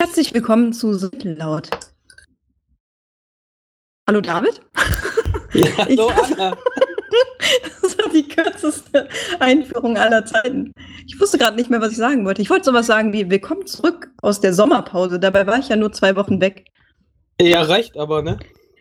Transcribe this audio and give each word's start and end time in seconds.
Herzlich 0.00 0.32
willkommen 0.32 0.72
zu 0.72 0.92
Laut. 1.24 1.70
Hallo 4.08 4.20
David. 4.20 4.60
Ja, 5.52 5.66
hallo 5.78 6.08
Anna. 6.24 6.56
Das 7.82 7.98
war 7.98 8.08
die 8.10 8.28
kürzeste 8.28 9.08
Einführung 9.40 9.96
aller 9.96 10.24
Zeiten. 10.24 10.72
Ich 11.04 11.20
wusste 11.20 11.36
gerade 11.36 11.56
nicht 11.56 11.68
mehr, 11.68 11.80
was 11.80 11.90
ich 11.90 11.96
sagen 11.96 12.24
wollte. 12.24 12.40
Ich 12.40 12.48
wollte 12.48 12.66
sowas 12.66 12.86
sagen 12.86 13.12
wie 13.12 13.28
Willkommen 13.28 13.66
zurück 13.66 14.10
aus 14.22 14.40
der 14.40 14.54
Sommerpause. 14.54 15.18
Dabei 15.18 15.48
war 15.48 15.58
ich 15.58 15.68
ja 15.68 15.74
nur 15.74 15.90
zwei 15.90 16.14
Wochen 16.14 16.40
weg. 16.40 16.66
Ja, 17.40 17.62
reicht 17.62 17.96
aber, 17.96 18.22
ne? 18.22 18.38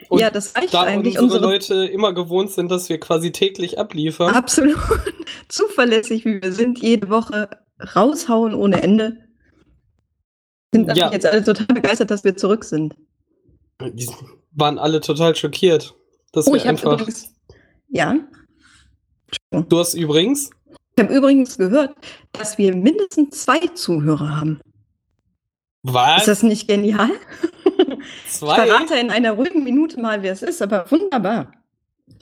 Und 0.09 0.20
ja, 0.20 0.29
das 0.29 0.55
reicht 0.55 0.75
da 0.75 0.84
eigentlich. 0.84 1.20
unsere 1.20 1.41
Leute 1.41 1.86
immer 1.88 2.13
gewohnt 2.13 2.52
sind, 2.52 2.70
dass 2.70 2.89
wir 2.89 2.99
quasi 2.99 3.31
täglich 3.31 3.79
abliefern. 3.79 4.36
Absolut 4.36 4.77
zuverlässig, 5.47 6.25
wie 6.25 6.43
wir 6.43 6.54
sind, 6.54 6.77
jede 6.79 7.09
Woche 7.09 7.49
raushauen 7.95 8.54
ohne 8.54 8.84
Ende. 8.84 9.26
Sind 10.73 10.95
Ja. 10.97 11.11
jetzt 11.11 11.25
alle 11.25 11.43
total 11.43 11.65
begeistert, 11.68 12.11
dass 12.11 12.23
wir 12.23 12.36
zurück 12.36 12.64
sind. 12.64 12.96
Die 13.82 14.10
waren 14.51 14.78
alle 14.79 15.01
total 15.01 15.36
schockiert. 15.36 15.96
Dass 16.33 16.47
Oh, 16.47 16.51
wir 16.51 16.57
ich 16.57 16.64
habe 16.64 16.71
einfach. 16.78 16.93
übrigens. 16.93 17.33
Ja. 17.89 18.15
Du 19.51 19.79
hast 19.79 19.93
übrigens. 19.93 20.50
Ich 20.97 21.04
habe 21.04 21.14
übrigens 21.15 21.57
gehört, 21.57 21.96
dass 22.33 22.57
wir 22.57 22.75
mindestens 22.75 23.41
zwei 23.43 23.60
Zuhörer 23.60 24.36
haben. 24.41 24.60
Was? 25.83 26.21
Ist 26.21 26.27
das 26.27 26.43
nicht 26.43 26.68
genial? 26.68 27.10
Ich 28.25 28.32
Zwei? 28.33 28.55
verrate 28.65 28.96
in 28.96 29.10
einer 29.11 29.32
ruhigen 29.33 29.63
Minute 29.63 29.99
mal, 30.02 30.21
wer 30.24 30.33
es 30.33 30.41
ist, 30.41 30.61
aber 30.61 30.89
wunderbar. 30.91 31.52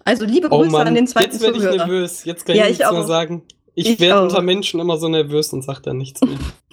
Also 0.04 0.26
liebe 0.26 0.48
Oh 0.52 0.60
Grüße 0.60 0.72
Mann, 0.72 0.88
an 0.88 0.96
den 0.96 1.08
zweiten 1.08 1.32
jetzt 1.32 1.42
werde 1.42 1.58
ich 1.58 1.64
Zuhörer. 1.64 1.78
nervös. 1.88 2.26
Jetzt 2.26 2.46
kann 2.46 2.56
Ja, 2.56 2.66
ich 2.66 2.72
ich 2.74 2.78
nichts 2.80 2.92
mehr 2.92 3.02
auch. 3.02 3.08
sagen. 3.08 3.44
Ich, 3.74 3.90
Ich 3.90 4.00
werde 4.00 4.22
unter 4.22 4.42
Menschen 4.42 4.80
immer 4.80 4.98
so 4.98 5.08
nervös 5.08 5.52
und 5.54 5.64
sage 5.64 5.82
dann 5.82 5.98
nichts 5.98 6.22
mehr. 6.22 6.38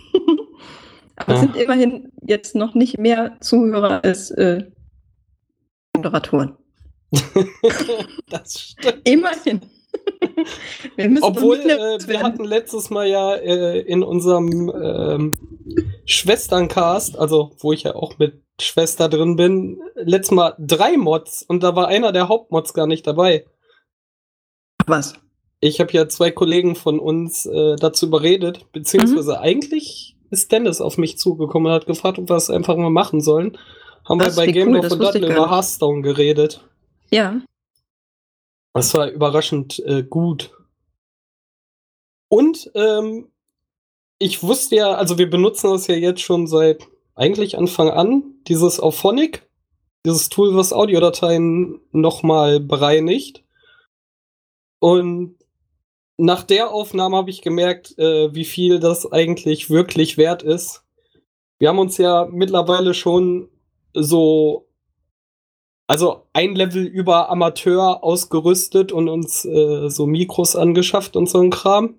Aber 1.16 1.34
es 1.34 1.40
Ja. 1.40 1.46
sind 1.46 1.56
immerhin 1.56 2.12
jetzt 2.26 2.54
noch 2.54 2.74
nicht 2.74 2.98
mehr 2.98 3.36
Zuhörer 3.40 4.02
als 4.04 4.30
äh, 4.32 4.64
Moderatoren. 5.94 6.56
das 8.30 8.58
stimmt. 8.60 9.00
Immerhin. 9.04 9.60
wir 10.96 11.18
Obwohl, 11.22 11.58
äh, 11.58 11.98
wir 12.08 12.22
hatten 12.22 12.44
letztes 12.44 12.88
Mal 12.90 13.08
ja 13.08 13.34
äh, 13.34 13.80
in 13.80 14.02
unserem 14.02 14.72
ähm, 14.74 15.38
Schwesterncast, 16.06 17.18
also 17.18 17.52
wo 17.58 17.72
ich 17.72 17.82
ja 17.82 17.94
auch 17.94 18.18
mit 18.18 18.42
Schwester 18.60 19.08
drin 19.08 19.36
bin, 19.36 19.80
letztes 19.96 20.34
Mal 20.34 20.54
drei 20.58 20.96
Mods 20.96 21.42
und 21.42 21.62
da 21.62 21.76
war 21.76 21.88
einer 21.88 22.12
der 22.12 22.28
Hauptmods 22.28 22.72
gar 22.74 22.86
nicht 22.86 23.06
dabei. 23.06 23.44
was. 24.86 25.14
Ich 25.60 25.78
habe 25.78 25.92
ja 25.92 26.08
zwei 26.08 26.30
Kollegen 26.32 26.74
von 26.74 26.98
uns 26.98 27.46
äh, 27.46 27.76
dazu 27.76 28.06
überredet, 28.06 28.72
beziehungsweise 28.72 29.38
eigentlich 29.40 30.11
ist 30.32 30.50
Dennis 30.50 30.80
auf 30.80 30.98
mich 30.98 31.18
zugekommen 31.18 31.70
und 31.70 31.74
hat 31.74 31.86
gefragt, 31.86 32.18
ob 32.18 32.28
wir 32.28 32.36
es 32.36 32.50
einfach 32.50 32.76
mal 32.76 32.90
machen 32.90 33.20
sollen. 33.20 33.58
Haben 34.08 34.18
Was, 34.18 34.36
wir 34.36 34.46
bei 34.46 34.52
Game 34.52 34.68
cool, 34.68 34.80
das 34.80 34.94
ich 34.94 34.98
Dudley 34.98 35.30
über. 35.30 35.50
Hearthstone 35.50 36.02
geredet. 36.02 36.66
Ja. 37.10 37.40
Das 38.72 38.94
war 38.94 39.08
überraschend 39.10 39.78
äh, 39.80 40.02
gut. 40.02 40.50
Und 42.28 42.70
ähm, 42.74 43.28
ich 44.18 44.42
wusste 44.42 44.76
ja, 44.76 44.94
also 44.94 45.18
wir 45.18 45.28
benutzen 45.28 45.70
das 45.70 45.86
ja 45.86 45.94
jetzt 45.94 46.22
schon 46.22 46.46
seit 46.46 46.88
eigentlich 47.14 47.58
Anfang 47.58 47.90
an, 47.90 48.22
dieses 48.48 48.80
Auphonic, 48.80 49.46
dieses 50.06 50.30
Tool, 50.30 50.56
was 50.56 50.72
Audiodateien 50.72 51.78
nochmal 51.92 52.58
bereinigt. 52.58 53.44
Und 54.78 55.36
nach 56.22 56.42
der 56.42 56.70
Aufnahme 56.70 57.16
habe 57.16 57.30
ich 57.30 57.42
gemerkt, 57.42 57.98
äh, 57.98 58.34
wie 58.34 58.44
viel 58.44 58.78
das 58.80 59.10
eigentlich 59.10 59.70
wirklich 59.70 60.16
wert 60.18 60.42
ist. 60.42 60.82
Wir 61.58 61.68
haben 61.68 61.78
uns 61.78 61.98
ja 61.98 62.26
mittlerweile 62.30 62.94
schon 62.94 63.48
so 63.94 64.68
also 65.86 66.26
ein 66.32 66.54
Level 66.54 66.84
über 66.84 67.28
Amateur 67.28 68.02
ausgerüstet 68.02 68.92
und 68.92 69.08
uns 69.08 69.44
äh, 69.44 69.88
so 69.90 70.06
Mikros 70.06 70.56
angeschafft 70.56 71.16
und 71.16 71.28
so 71.28 71.38
ein 71.40 71.50
Kram. 71.50 71.96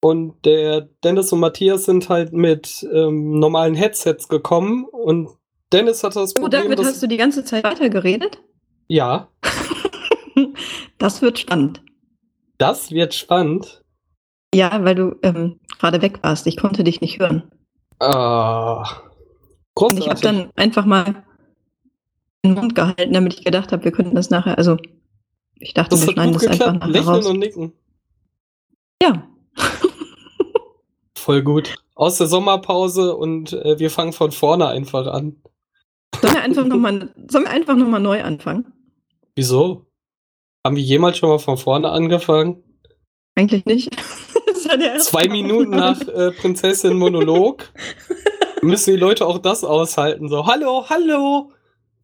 Und 0.00 0.44
der 0.44 0.82
Dennis 1.02 1.32
und 1.32 1.40
Matthias 1.40 1.84
sind 1.84 2.08
halt 2.08 2.32
mit 2.32 2.86
ähm, 2.92 3.40
normalen 3.40 3.74
Headsets 3.74 4.28
gekommen 4.28 4.84
und 4.84 5.30
Dennis 5.72 6.04
hatte 6.04 6.20
das 6.20 6.36
Oh, 6.36 6.42
Problem, 6.42 6.62
David, 6.62 6.78
dass, 6.78 6.86
hast 6.86 7.02
du 7.02 7.08
die 7.08 7.16
ganze 7.16 7.44
Zeit 7.44 7.64
weiter 7.64 7.88
geredet? 7.88 8.38
ja, 8.86 9.28
Das 10.98 11.20
wird 11.22 11.38
spannend. 11.38 11.82
Das 12.58 12.90
wird 12.90 13.14
spannend. 13.14 13.82
Ja, 14.54 14.84
weil 14.84 14.94
du 14.94 15.16
ähm, 15.22 15.60
gerade 15.78 16.00
weg 16.02 16.18
warst. 16.22 16.46
Ich 16.46 16.56
konnte 16.56 16.84
dich 16.84 17.00
nicht 17.00 17.18
hören. 17.20 17.50
Ah, 18.00 18.82
Und 19.74 19.98
ich 19.98 20.08
habe 20.08 20.20
großartig. 20.20 20.22
dann 20.22 20.50
einfach 20.56 20.86
mal 20.86 21.24
den 22.44 22.54
Mund 22.54 22.74
gehalten, 22.74 23.12
damit 23.12 23.34
ich 23.34 23.44
gedacht 23.44 23.72
habe, 23.72 23.84
wir 23.84 23.92
könnten 23.92 24.14
das 24.14 24.30
nachher. 24.30 24.56
Also, 24.56 24.76
ich 25.56 25.74
dachte, 25.74 25.90
das 25.90 26.06
wir 26.06 26.12
schneiden 26.12 26.32
das 26.34 26.46
einfach 26.46 26.72
nachher 26.74 26.88
Lächeln 26.88 27.08
raus. 27.08 27.26
und 27.26 27.38
nicken. 27.40 27.72
Ja, 29.02 29.28
Voll 31.16 31.42
gut. 31.42 31.74
Aus 31.94 32.16
der 32.18 32.26
Sommerpause 32.28 33.16
und 33.16 33.52
äh, 33.52 33.78
wir 33.78 33.90
fangen 33.90 34.12
von 34.12 34.30
vorne 34.32 34.68
einfach 34.68 35.06
an. 35.08 35.36
sollen 36.20 36.32
wir 36.34 36.42
einfach 36.42 36.64
nochmal 36.64 37.12
sollen 37.28 37.44
wir 37.44 37.50
einfach 37.50 37.76
noch 37.76 37.88
mal 37.88 37.98
neu 37.98 38.22
anfangen? 38.22 38.72
Wieso? 39.34 39.84
Haben 40.64 40.76
wir 40.76 40.82
jemals 40.82 41.18
schon 41.18 41.28
mal 41.28 41.38
von 41.38 41.56
vorne 41.56 41.90
angefangen? 41.90 42.62
Eigentlich 43.36 43.64
nicht. 43.64 43.96
Zwei 44.98 45.28
Minuten 45.28 45.70
nach 45.70 46.00
äh, 46.00 46.32
Prinzessin 46.32 46.96
Monolog 46.96 47.72
müssen 48.62 48.90
die 48.94 49.00
Leute 49.00 49.26
auch 49.26 49.38
das 49.38 49.62
aushalten. 49.64 50.28
So, 50.28 50.46
hallo, 50.46 50.84
hallo. 50.88 51.52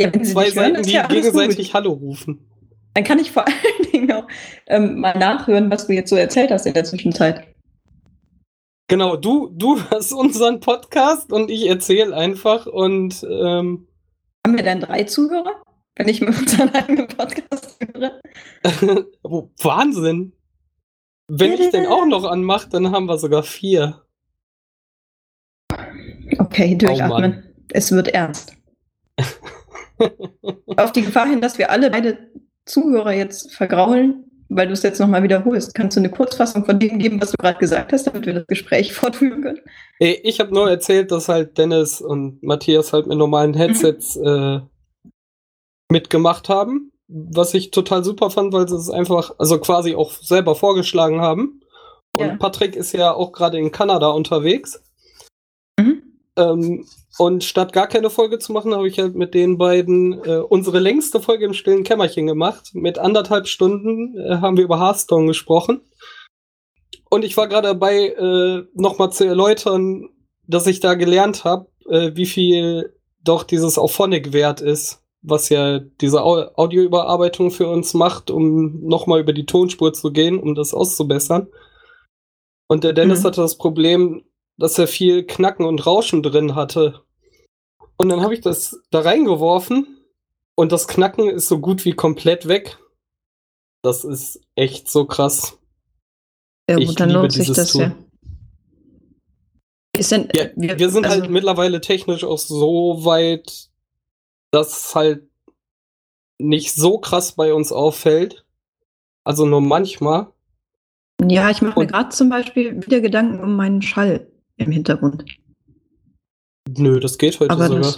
Ja, 0.01 0.13
Zwei 0.13 0.45
hören, 0.45 0.55
Seiten, 0.55 0.77
ist 0.77 0.89
die 0.89 0.95
ja 0.95 1.07
gegenseitig 1.07 1.67
gut. 1.67 1.75
Hallo 1.75 1.93
rufen. 1.93 2.49
Dann 2.95 3.05
kann 3.05 3.19
ich 3.19 3.33
vor 3.33 3.45
allen 3.47 3.93
Dingen 3.93 4.13
auch 4.13 4.27
ähm, 4.69 5.01
mal 5.01 5.19
nachhören, 5.19 5.71
was 5.71 5.87
du 5.87 5.93
jetzt 5.93 6.11
so 6.11 6.17
erzählt 6.17 6.51
hast 6.51 6.67
in 6.67 6.75
der 6.75 6.85
Zwischenzeit. 6.85 7.47
Genau, 8.89 9.17
du, 9.17 9.51
du 9.53 9.81
hast 9.91 10.13
unseren 10.13 10.61
Podcast 10.61 11.33
und 11.33 11.51
ich 11.51 11.67
erzähle 11.67 12.15
einfach 12.15 12.67
und 12.67 13.25
ähm, 13.25 13.89
Haben 14.47 14.57
wir 14.57 14.63
dann 14.63 14.81
drei 14.81 15.05
Zuhörer? 15.05 15.63
Wenn 15.97 16.09
ich 16.09 16.21
mir 16.21 16.29
unseren 16.29 16.71
eigenen 16.75 17.07
Podcast 17.09 17.79
höre? 17.95 18.21
oh, 19.23 19.49
Wahnsinn. 19.63 20.33
Wenn 21.29 21.53
ich 21.53 21.71
den 21.71 21.87
auch 21.87 22.07
noch 22.07 22.25
anmache, 22.25 22.69
dann 22.69 22.91
haben 22.91 23.07
wir 23.07 23.19
sogar 23.19 23.43
vier. 23.43 24.03
Okay, 26.39 26.73
Oh 26.75 26.79
durchatmen. 26.79 27.55
es 27.73 27.93
wird 27.93 28.09
ernst. 28.09 28.57
Auf 30.77 30.93
die 30.93 31.03
Gefahr 31.03 31.29
hin, 31.29 31.41
dass 31.41 31.59
wir 31.59 31.71
alle 31.71 31.91
beide 31.91 32.19
Zuhörer 32.67 33.13
jetzt 33.13 33.55
vergraulen, 33.55 34.25
weil 34.49 34.67
du 34.67 34.73
es 34.73 34.83
jetzt 34.83 34.99
nochmal 34.99 35.23
wiederholst, 35.23 35.75
kannst 35.75 35.97
du 35.97 36.01
eine 36.01 36.11
Kurzfassung 36.11 36.65
von 36.65 36.79
dem 36.79 36.99
geben, 36.99 37.21
was 37.21 37.31
du 37.31 37.37
gerade 37.39 37.59
gesagt 37.59 37.93
hast, 37.93 38.07
damit 38.07 38.27
wir 38.27 38.35
das 38.35 38.47
Gespräch 38.47 38.93
fortführen 38.95 39.43
können? 39.43 39.61
Ich 39.99 40.41
habe 40.41 40.53
nur 40.53 40.69
erzählt, 40.69 41.13
dass 41.13 41.29
halt 41.29 41.57
Dennis 41.57 42.01
und 42.01 42.43
Matthias 42.43 42.93
halt 42.93 43.07
mit 43.07 43.17
normalen 43.19 43.55
Headsets 43.55 44.17
äh, 44.17 44.61
mitgemacht 45.95 46.49
haben. 46.49 46.91
Was 47.09 47.55
ich 47.55 47.71
total 47.71 48.03
super 48.03 48.31
fand, 48.31 48.53
weil 48.53 48.69
sie 48.69 48.77
es 48.77 48.91
einfach, 48.91 49.35
also 49.39 49.59
quasi 49.59 49.95
auch 49.95 50.11
selber 50.11 50.55
vorgeschlagen 50.55 51.21
haben. 51.21 51.61
Und 52.13 52.27
Ja. 52.27 52.37
Patrick 52.37 52.77
ist 52.77 52.93
ja 52.93 53.13
auch 53.13 53.33
gerade 53.33 53.59
in 53.59 53.71
Kanada 53.71 54.09
unterwegs. 54.09 54.83
Mhm. 55.79 56.03
Ähm, 56.37 56.87
und 57.19 57.45
statt 57.45 57.73
gar 57.73 57.87
keine 57.87 58.11
Folge 58.11 58.39
zu 58.39 58.53
machen, 58.53 58.75
habe 58.75 58.89
ich 58.89 58.99
halt 58.99 59.15
mit 59.15 59.35
den 59.35 59.57
beiden 59.57 60.15
äh, 60.25 60.39
unsere 60.39 60.81
längste 60.81 61.21
Folge 61.21 61.45
im 61.45 61.55
stillen 61.55 61.85
Kämmerchen 61.85 62.27
gemacht. 62.27 62.71
Mit 62.73 62.99
anderthalb 62.99 63.47
Stunden 63.47 64.19
äh, 64.19 64.39
haben 64.39 64.57
wir 64.57 64.65
über 64.65 64.81
Hearthstone 64.81 65.27
gesprochen. 65.27 65.81
Und 67.11 67.25
ich 67.25 67.37
war 67.37 67.47
gerade 67.47 67.69
dabei, 67.69 68.09
äh, 68.09 68.65
nochmal 68.75 69.13
zu 69.13 69.25
erläutern, 69.25 70.09
dass 70.49 70.67
ich 70.67 70.81
da 70.81 70.95
gelernt 70.95 71.45
habe, 71.45 71.69
äh, 71.89 72.13
wie 72.15 72.27
viel 72.27 72.97
doch 73.23 73.45
dieses 73.45 73.79
Auphonic 73.79 74.33
wert 74.33 74.61
ist, 74.61 75.04
was 75.27 75.49
ja 75.49 75.79
diese 75.79 76.23
Au 76.23 76.51
Audioüberarbeitung 76.55 77.51
für 77.51 77.69
uns 77.69 77.95
macht, 77.95 78.31
um 78.31 78.87
nochmal 78.87 79.21
über 79.21 79.33
die 79.33 79.47
Tonspur 79.47 79.93
zu 79.93 80.13
gehen, 80.13 80.39
um 80.39 80.55
das 80.55 80.75
auszubessern. 80.75 81.49
Und 82.69 82.85
der 82.85 82.93
Dennis 82.93 83.21
Mhm. 83.21 83.25
hatte 83.25 83.41
das 83.41 83.57
Problem, 83.57 84.25
dass 84.59 84.79
er 84.79 84.87
viel 84.87 85.25
Knacken 85.25 85.65
und 85.67 85.85
Rauschen 85.87 86.23
drin 86.23 86.55
hatte. 86.55 87.03
Und 87.97 88.09
dann 88.11 88.21
habe 88.21 88.35
ich 88.35 88.41
das 88.41 88.81
da 88.91 89.01
reingeworfen 89.01 90.05
und 90.57 90.73
das 90.73 90.87
Knacken 90.89 91.29
ist 91.31 91.49
so 91.49 91.59
gut 91.59 91.85
wie 91.85 91.93
komplett 91.93 92.47
weg. 92.49 92.79
Das 93.83 94.05
ist 94.05 94.41
echt 94.57 94.91
so 94.91 95.05
krass. 95.07 95.59
Ja, 96.69 96.79
Ich 96.79 96.89
gut, 96.89 97.01
dann 97.01 97.09
liebe 97.09 97.21
lohnt 97.21 97.33
sich 97.33 97.51
das 97.53 97.73
Tool. 97.73 97.83
ja. 97.83 97.97
Denn, 100.11 100.29
Ja, 100.35 100.45
äh, 100.45 100.79
wir, 100.79 100.91
sind 100.91 101.07
also- 101.07 101.21
halt 101.23 101.31
mittlerweile 101.31 101.81
technisch 101.81 102.25
auch 102.25 102.39
so 102.39 103.05
weit, 103.05 103.71
dass 104.55 104.87
es 104.89 104.95
halt 104.95 105.29
nicht 106.39 106.73
so 106.75 106.99
krass 106.99 107.33
bei 107.33 107.53
uns 107.53 107.73
auffällt. 107.73 108.45
Also 109.25 109.47
nur 109.47 109.61
manchmal. 109.61 110.29
Ja, 111.29 111.51
ich 111.51 111.63
mache 111.63 111.79
mir 111.81 111.87
gerade 111.87 112.11
zum 112.11 112.29
Beispiel 112.29 112.85
wieder 112.85 113.01
Gedanken 113.01 113.43
um 113.43 113.57
meinen 113.57 113.83
Schall 113.83 114.27
im 114.57 114.71
Hintergrund. 114.71 115.25
Nö, 116.77 117.01
das 117.01 117.19
geht 117.19 117.39
heute 117.41 117.51
Aber 117.51 117.67
sogar. 117.69 117.83
das. 117.83 117.97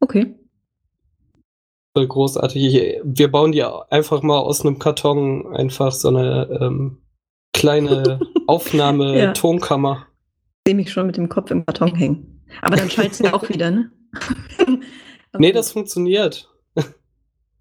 Okay. 0.00 0.34
Voll 1.96 2.06
großartig. 2.06 3.00
Wir 3.02 3.30
bauen 3.30 3.52
die 3.52 3.64
einfach 3.64 4.22
mal 4.22 4.38
aus 4.38 4.64
einem 4.64 4.78
Karton 4.78 5.54
einfach 5.54 5.92
so 5.92 6.08
eine 6.08 6.48
ähm, 6.60 6.98
kleine 7.52 8.20
Ja. 8.32 8.42
Aufnahme-Tonkammer. 8.46 10.06
sehe 10.66 10.74
mich 10.76 10.92
schon 10.92 11.06
mit 11.06 11.16
dem 11.16 11.28
Kopf 11.28 11.50
im 11.50 11.64
Karton 11.66 11.94
hängen. 11.94 12.42
Aber 12.62 12.76
dann 12.76 12.90
schalt's 12.90 13.18
ja 13.20 13.34
auch 13.34 13.48
wieder, 13.48 13.70
ne? 13.70 13.90
Nee, 15.38 15.52
das 15.52 15.72
funktioniert. 15.72 16.48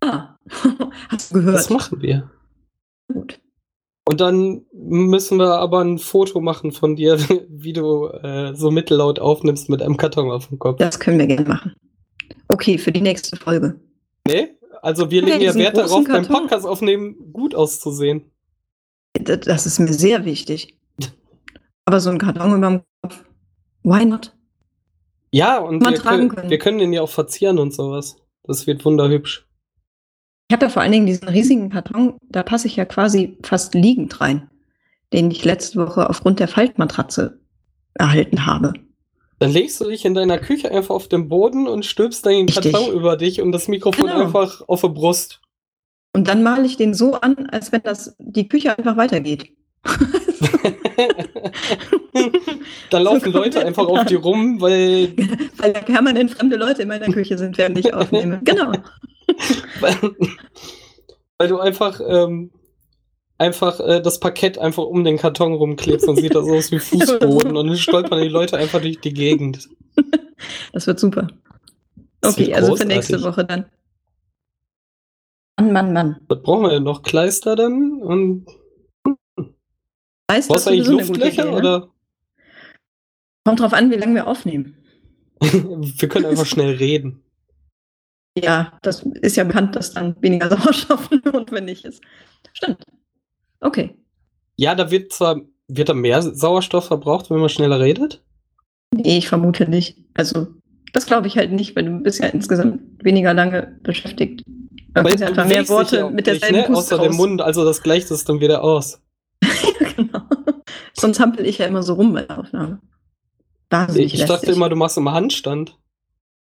Ah. 0.02 0.38
Hast 1.10 1.32
du 1.32 1.36
gehört? 1.36 1.56
Das 1.56 1.70
machen 1.70 2.02
wir. 2.02 2.30
Gut. 3.12 3.40
Und 4.10 4.22
dann 4.22 4.66
müssen 4.74 5.38
wir 5.38 5.60
aber 5.60 5.84
ein 5.84 6.00
Foto 6.00 6.42
machen 6.42 6.72
von 6.72 6.96
dir, 6.96 7.20
wie 7.50 7.74
du 7.74 8.08
äh, 8.08 8.56
so 8.56 8.72
mittellaut 8.72 9.20
aufnimmst 9.20 9.70
mit 9.70 9.82
einem 9.82 9.98
Karton 9.98 10.32
auf 10.32 10.48
dem 10.48 10.58
Kopf. 10.58 10.78
Das 10.80 11.00
können 11.00 11.20
wir 11.20 11.28
gerne 11.28 11.48
machen. 11.48 11.76
Okay, 12.48 12.78
für 12.78 12.92
die 12.92 13.02
nächste 13.02 13.36
Folge. 13.38 13.80
Nee? 14.28 14.58
Also 14.82 15.12
wir 15.12 15.22
legen 15.22 15.42
ja 15.42 15.54
Wert 15.54 15.78
darauf, 15.78 16.04
beim 16.06 16.24
Karton. 16.24 16.36
Podcast 16.36 16.66
aufnehmen 16.66 17.34
gut 17.34 17.54
auszusehen. 17.54 18.32
Das, 19.14 19.42
das 19.42 19.66
ist 19.66 19.80
mir 19.80 19.94
sehr 19.94 20.26
wichtig. 20.26 20.80
Aber 21.86 22.00
so 22.00 22.10
ein 22.10 22.18
Karton 22.18 22.58
über 22.58 22.68
dem 22.68 22.82
Kopf, 23.04 23.24
why 23.84 24.06
not? 24.06 24.36
Ja, 25.32 25.60
und 25.60 25.82
wir 25.82 25.94
können, 25.94 26.30
können. 26.30 26.50
wir 26.50 26.58
können 26.58 26.80
den 26.80 26.94
ja 26.94 27.02
auch 27.02 27.10
verzieren 27.10 27.60
und 27.60 27.74
sowas. 27.74 28.18
Das 28.44 28.66
wird 28.68 28.84
wunderhübsch. 28.84 29.46
Ich 30.50 30.54
habe 30.56 30.66
ja 30.66 30.70
vor 30.70 30.82
allen 30.82 30.92
Dingen 30.92 31.06
diesen 31.06 31.28
riesigen 31.28 31.70
Karton, 31.70 32.18
da 32.28 32.42
passe 32.42 32.68
ich 32.68 32.76
ja 32.76 32.86
quasi 32.86 33.38
fast 33.44 33.76
liegend 33.76 34.20
rein, 34.20 34.50
den 35.14 35.30
ich 35.30 35.46
letzte 35.46 35.86
Woche 35.86 36.10
aufgrund 36.10 36.40
der 36.40 36.48
Faltmatratze 36.48 37.40
erhalten 37.94 38.48
habe. 38.48 38.74
Dann 39.38 39.52
legst 39.52 39.80
du 39.80 39.86
dich 39.86 40.06
in 40.06 40.16
deiner 40.16 40.40
Küche 40.40 40.72
einfach 40.72 40.96
auf 40.96 41.08
den 41.08 41.30
Boden 41.30 41.68
und 41.68 41.86
stülpst 41.86 42.26
dann 42.26 42.34
den 42.34 42.50
Richtig. 42.50 42.74
Karton 42.74 42.94
über 42.94 43.16
dich 43.16 43.42
und 43.42 43.52
das 43.52 43.68
Mikrofon 43.68 44.08
Genau. 44.08 44.22
einfach 44.22 44.68
auf 44.68 44.82
der 44.82 44.90
Brust. 44.90 45.42
Und 46.14 46.28
dann 46.28 46.42
male 46.42 46.66
ich 46.66 46.76
den 46.76 46.96
so 46.96 47.14
an, 47.14 47.48
als 47.52 47.72
wenn 47.72 47.84
das 47.84 48.16
die 48.18 48.48
Küche 48.48 48.76
einfach 48.78 48.98
weitergeht. 48.98 49.52
Dann 52.90 53.04
laufen 53.04 53.32
Leute 53.32 53.66
einfach 53.66 53.88
auf 53.88 54.06
die 54.06 54.16
rum, 54.16 54.60
weil, 54.62 55.16
Weil 55.58 55.74
da 55.74 55.82
permanent 55.82 56.32
fremde 56.32 56.56
Leute 56.56 56.82
in 56.84 56.88
meiner 56.88 57.08
Küche 57.08 57.38
sind, 57.38 57.58
während 57.58 57.78
ich 57.78 57.94
aufnehme. 57.94 58.42
Genau. 58.46 58.72
weil, 59.80 59.96
weil 61.38 61.48
du 61.48 61.60
einfach, 61.60 62.02
ähm, 62.06 62.52
einfach 63.38 63.80
äh, 63.80 64.02
das 64.02 64.20
Parkett 64.20 64.58
einfach 64.58 64.84
um 64.84 65.04
den 65.04 65.18
Karton 65.18 65.54
rumklebst 65.54 66.08
und 66.08 66.18
sieht 66.18 66.36
das 66.36 66.48
aus 66.48 66.72
wie 66.72 66.80
Fußboden 66.80 67.56
und 67.56 67.68
dann 67.68 67.78
stolpern 67.78 68.22
die 68.22 68.28
Leute 68.28 68.58
einfach 68.58 68.82
durch 68.82 69.00
die 69.00 69.14
Gegend. 69.14 69.70
Das 70.74 70.88
wird 70.88 71.00
super. 71.00 71.28
Das 72.22 72.34
Okay, 72.34 72.48
wird 72.48 72.58
also 72.58 72.76
für 72.76 72.86
nächste 72.86 73.22
Woche 73.24 73.46
dann. 73.46 73.66
Mann, 75.58 75.74
Mann, 75.74 75.94
Mann. 75.94 76.16
Was 76.28 76.42
brauchen 76.42 76.64
wir 76.64 76.70
denn 76.70 76.84
noch? 76.84 77.02
Kleister 77.04 77.56
dann? 77.56 78.02
Und 78.02 78.46
Weißt 80.30 80.48
brauchst 80.48 80.68
du 80.68 80.70
eigentlich 80.70 80.88
eine 80.88 80.98
gute 80.98 81.08
Luftlöcher 81.10 81.46
ne? 81.46 81.58
oder? 81.58 81.90
Kommt 83.46 83.60
drauf 83.60 83.74
an, 83.74 83.90
wie 83.90 83.96
lange 83.96 84.14
wir 84.14 84.28
aufnehmen. 84.28 84.78
wir 85.42 86.10
können 86.10 86.26
einfach 86.26 86.46
schnell 86.46 86.76
reden. 86.76 87.24
Ja, 88.38 88.78
das 88.84 89.02
ist 89.22 89.38
ja 89.38 89.44
bekannt, 89.44 89.76
dass 89.76 89.94
dann 89.94 90.16
weniger 90.22 90.50
Sauerstoff 90.56 91.10
notwendig 91.26 91.84
ist. 91.84 92.02
Stimmt. 92.54 92.86
Okay. 93.60 93.98
Ja, 94.56 94.76
da 94.76 94.92
wird 94.92 95.12
zwar 95.12 95.42
wird 95.68 95.90
da 95.90 95.94
mehr 95.94 96.22
Sauerstoff 96.22 96.86
verbraucht, 96.86 97.30
wenn 97.30 97.40
man 97.40 97.50
schneller 97.50 97.80
redet. 97.80 98.24
Nee, 98.94 99.20
ich 99.20 99.30
vermute 99.30 99.68
nicht. 99.70 99.98
Also, 100.16 100.48
das 100.94 101.06
glaube 101.06 101.28
ich 101.28 101.38
halt 101.38 101.52
nicht, 101.52 101.76
weil 101.76 101.86
du 101.86 102.00
bist 102.00 102.20
ja 102.20 102.28
insgesamt 102.28 103.04
weniger 103.04 103.34
lange 103.34 103.80
beschäftigt. 103.84 104.44
Du 104.46 105.00
Aber 105.00 105.12
hast 105.12 105.20
ja 105.20 105.28
einfach 105.28 105.46
mehr 105.46 105.68
Worte 105.70 106.06
mit 106.06 106.16
nicht, 106.16 106.28
derselben 106.28 106.58
ne? 106.58 106.64
Pust 106.64 106.92
Außer 106.92 106.98
dem 106.98 107.12
raus. 107.12 107.18
Mund, 107.18 107.42
also 107.42 107.64
das 107.64 107.84
gleicht 107.84 108.10
es 108.10 108.26
dann 108.26 108.40
wieder 108.40 108.64
aus. 108.64 109.00
Genau. 110.08 110.22
Sonst 110.94 111.20
hampel 111.20 111.46
ich 111.46 111.58
ja 111.58 111.66
immer 111.66 111.84
so 111.84 111.94
rum 111.94 112.14
bei 112.14 112.24
der 112.24 112.40
Aufnahme. 112.40 112.82
Wahnsinnig 113.70 114.14
Ich 114.14 114.22
dachte 114.22 114.34
lästig. 114.34 114.56
immer, 114.56 114.70
du 114.70 114.76
machst 114.76 114.98
im 114.98 115.12
Handstand. 115.12 115.78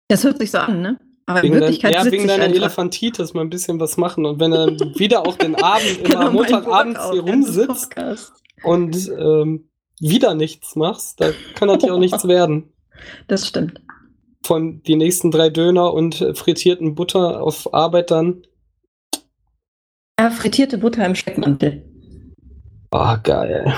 Das 0.08 0.24
hört 0.24 0.40
sich 0.40 0.52
so 0.52 0.60
an, 0.60 0.82
ne? 0.82 1.00
Aber 1.26 1.40
in 1.40 1.46
Wegen, 1.46 1.54
dein, 1.54 1.62
Wirklichkeit 1.62 1.94
ja, 1.94 2.04
sitze 2.04 2.18
wegen 2.18 2.28
deiner. 2.28 2.46
Elefantitis 2.46 3.34
mal 3.34 3.42
ein 3.42 3.50
bisschen 3.50 3.80
was 3.80 3.98
machen. 3.98 4.26
Und 4.26 4.40
wenn 4.40 4.52
er 4.52 4.68
wieder 4.98 5.26
auch 5.26 5.38
den 5.38 5.56
Abend, 5.56 5.98
immer 6.04 6.20
Genau, 6.20 6.32
Montagabends 6.32 7.00
hier 7.12 7.22
rumsitzt 7.22 7.96
und 8.64 9.10
ähm, 9.18 9.70
wieder 10.00 10.34
nichts 10.34 10.76
machst, 10.76 11.22
da 11.22 11.32
kann 11.56 11.68
natürlich 11.68 11.92
auch 11.92 12.00
nichts 12.00 12.28
werden. 12.28 12.74
Das 13.28 13.48
stimmt. 13.48 13.82
Von 14.44 14.82
die 14.84 14.96
nächsten 14.96 15.32
drei 15.32 15.50
Döner 15.50 15.94
und 15.94 16.20
äh, 16.22 16.34
frittierten 16.34 16.96
Butter 16.96 17.42
auf 17.42 17.74
Arbeit 17.74 18.12
dann. 18.12 18.44
Ja, 20.20 20.30
frittierte 20.32 20.78
Butter 20.78 21.06
im 21.06 21.16
Speckmantel. 21.16 21.91
Ah, 22.92 23.16
geil. 23.18 23.74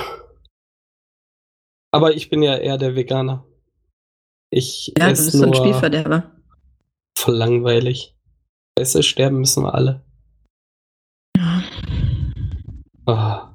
Aber 1.91 2.13
ich 2.15 2.29
bin 2.29 2.41
ja 2.41 2.57
eher 2.57 2.77
der 2.77 2.95
Veganer. 2.95 3.45
Ich 4.49 4.91
Ja, 4.97 5.05
du 5.05 5.11
bist 5.11 5.31
so 5.31 5.45
ein 5.45 5.53
Spielverderber. 5.53 6.31
voll 7.17 7.35
langweilig. 7.35 8.15
Weißt 8.77 8.95
du, 8.95 9.03
sterben 9.03 9.37
müssen 9.39 9.63
wir 9.63 9.73
alle. 9.75 10.03
Ja. 11.37 11.63
Ah. 13.05 13.53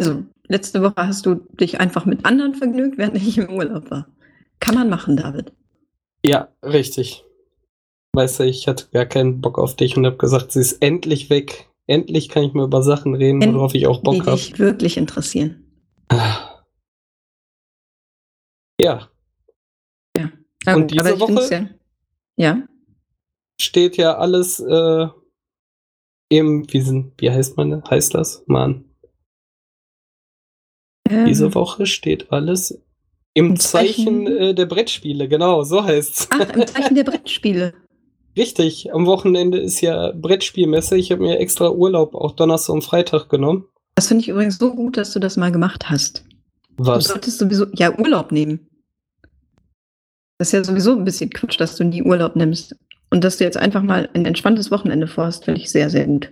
Also, 0.00 0.24
letzte 0.48 0.82
Woche 0.82 0.94
hast 0.96 1.26
du 1.26 1.34
dich 1.34 1.78
einfach 1.78 2.06
mit 2.06 2.24
anderen 2.24 2.54
vergnügt, 2.54 2.98
während 2.98 3.16
ich 3.16 3.38
im 3.38 3.50
Urlaub 3.50 3.90
war. 3.90 4.08
Kann 4.58 4.74
man 4.74 4.88
machen, 4.90 5.16
David. 5.16 5.52
Ja, 6.24 6.48
richtig. 6.64 7.24
Weißt 8.14 8.40
du, 8.40 8.44
ich 8.44 8.66
hatte 8.66 8.88
gar 8.90 9.06
keinen 9.06 9.40
Bock 9.40 9.58
auf 9.58 9.76
dich 9.76 9.96
und 9.96 10.04
habe 10.04 10.16
gesagt, 10.16 10.50
sie 10.52 10.60
ist 10.60 10.82
endlich 10.82 11.30
weg. 11.30 11.69
Endlich 11.90 12.28
kann 12.28 12.44
ich 12.44 12.52
mal 12.52 12.66
über 12.66 12.82
Sachen 12.84 13.14
reden, 13.16 13.52
worauf 13.52 13.74
ich 13.74 13.86
auch 13.88 13.96
Die 13.98 14.02
Bock 14.04 14.26
habe. 14.26 14.36
dich 14.36 14.58
wirklich 14.60 14.96
interessieren. 14.96 15.64
Ja, 18.80 19.10
Na 20.64 20.74
Und 20.74 20.82
gut, 20.82 20.90
diese 20.92 21.00
aber 21.00 21.14
ich 21.14 21.20
Woche? 21.20 21.70
Ja, 22.36 22.46
ja. 22.56 22.68
steht 23.60 23.96
ja 23.96 24.16
alles 24.18 24.60
äh, 24.60 25.06
im, 26.30 26.72
wie, 26.72 26.80
sind, 26.80 27.12
wie 27.18 27.30
heißt 27.30 27.56
man, 27.56 27.82
heißt 27.84 28.14
das? 28.14 28.44
Mann, 28.46 28.84
Ähm, 31.08 31.24
diese 31.26 31.52
Woche 31.54 31.86
steht 31.86 32.30
alles 32.32 32.70
im 33.34 33.46
Im 33.50 33.56
Zeichen, 33.58 34.26
Zeichen- 34.26 34.26
äh, 34.26 34.54
der 34.54 34.66
Brettspiele, 34.66 35.28
genau, 35.28 35.62
so 35.64 35.82
heißt's. 35.84 36.28
Ach, 36.30 36.48
im 36.54 36.66
Zeichen 36.66 36.94
der 36.94 37.04
Brettspiele. 37.10 37.74
Richtig, 38.36 38.92
am 38.92 39.06
Wochenende 39.06 39.58
ist 39.58 39.80
ja 39.80 40.12
Brettspielmesse. 40.12 40.96
Ich 40.96 41.10
habe 41.10 41.22
mir 41.22 41.38
extra 41.38 41.70
Urlaub 41.70 42.14
auch 42.14 42.32
Donnerstag 42.32 42.74
und 42.74 42.82
Freitag 42.82 43.28
genommen. 43.28 43.66
Das 43.96 44.08
finde 44.08 44.22
ich 44.22 44.28
übrigens 44.28 44.58
so 44.58 44.74
gut, 44.74 44.96
dass 44.96 45.12
du 45.12 45.18
das 45.18 45.36
mal 45.36 45.50
gemacht 45.50 45.90
hast. 45.90 46.24
Du 46.76 46.86
Was? 46.86 47.04
solltest 47.04 47.38
sowieso, 47.38 47.66
ja, 47.74 47.96
Urlaub 47.98 48.32
nehmen. 48.32 48.68
Das 50.38 50.48
ist 50.48 50.52
ja 50.52 50.64
sowieso 50.64 50.96
ein 50.96 51.04
bisschen 51.04 51.30
Quatsch, 51.30 51.60
dass 51.60 51.76
du 51.76 51.84
nie 51.84 52.02
Urlaub 52.02 52.36
nimmst. 52.36 52.76
Und 53.10 53.24
dass 53.24 53.38
du 53.38 53.44
jetzt 53.44 53.56
einfach 53.56 53.82
mal 53.82 54.08
ein 54.14 54.24
entspanntes 54.24 54.70
Wochenende 54.70 55.08
vorhast, 55.08 55.44
finde 55.44 55.60
ich 55.60 55.70
sehr, 55.70 55.90
sehr 55.90 56.06
gut. 56.06 56.30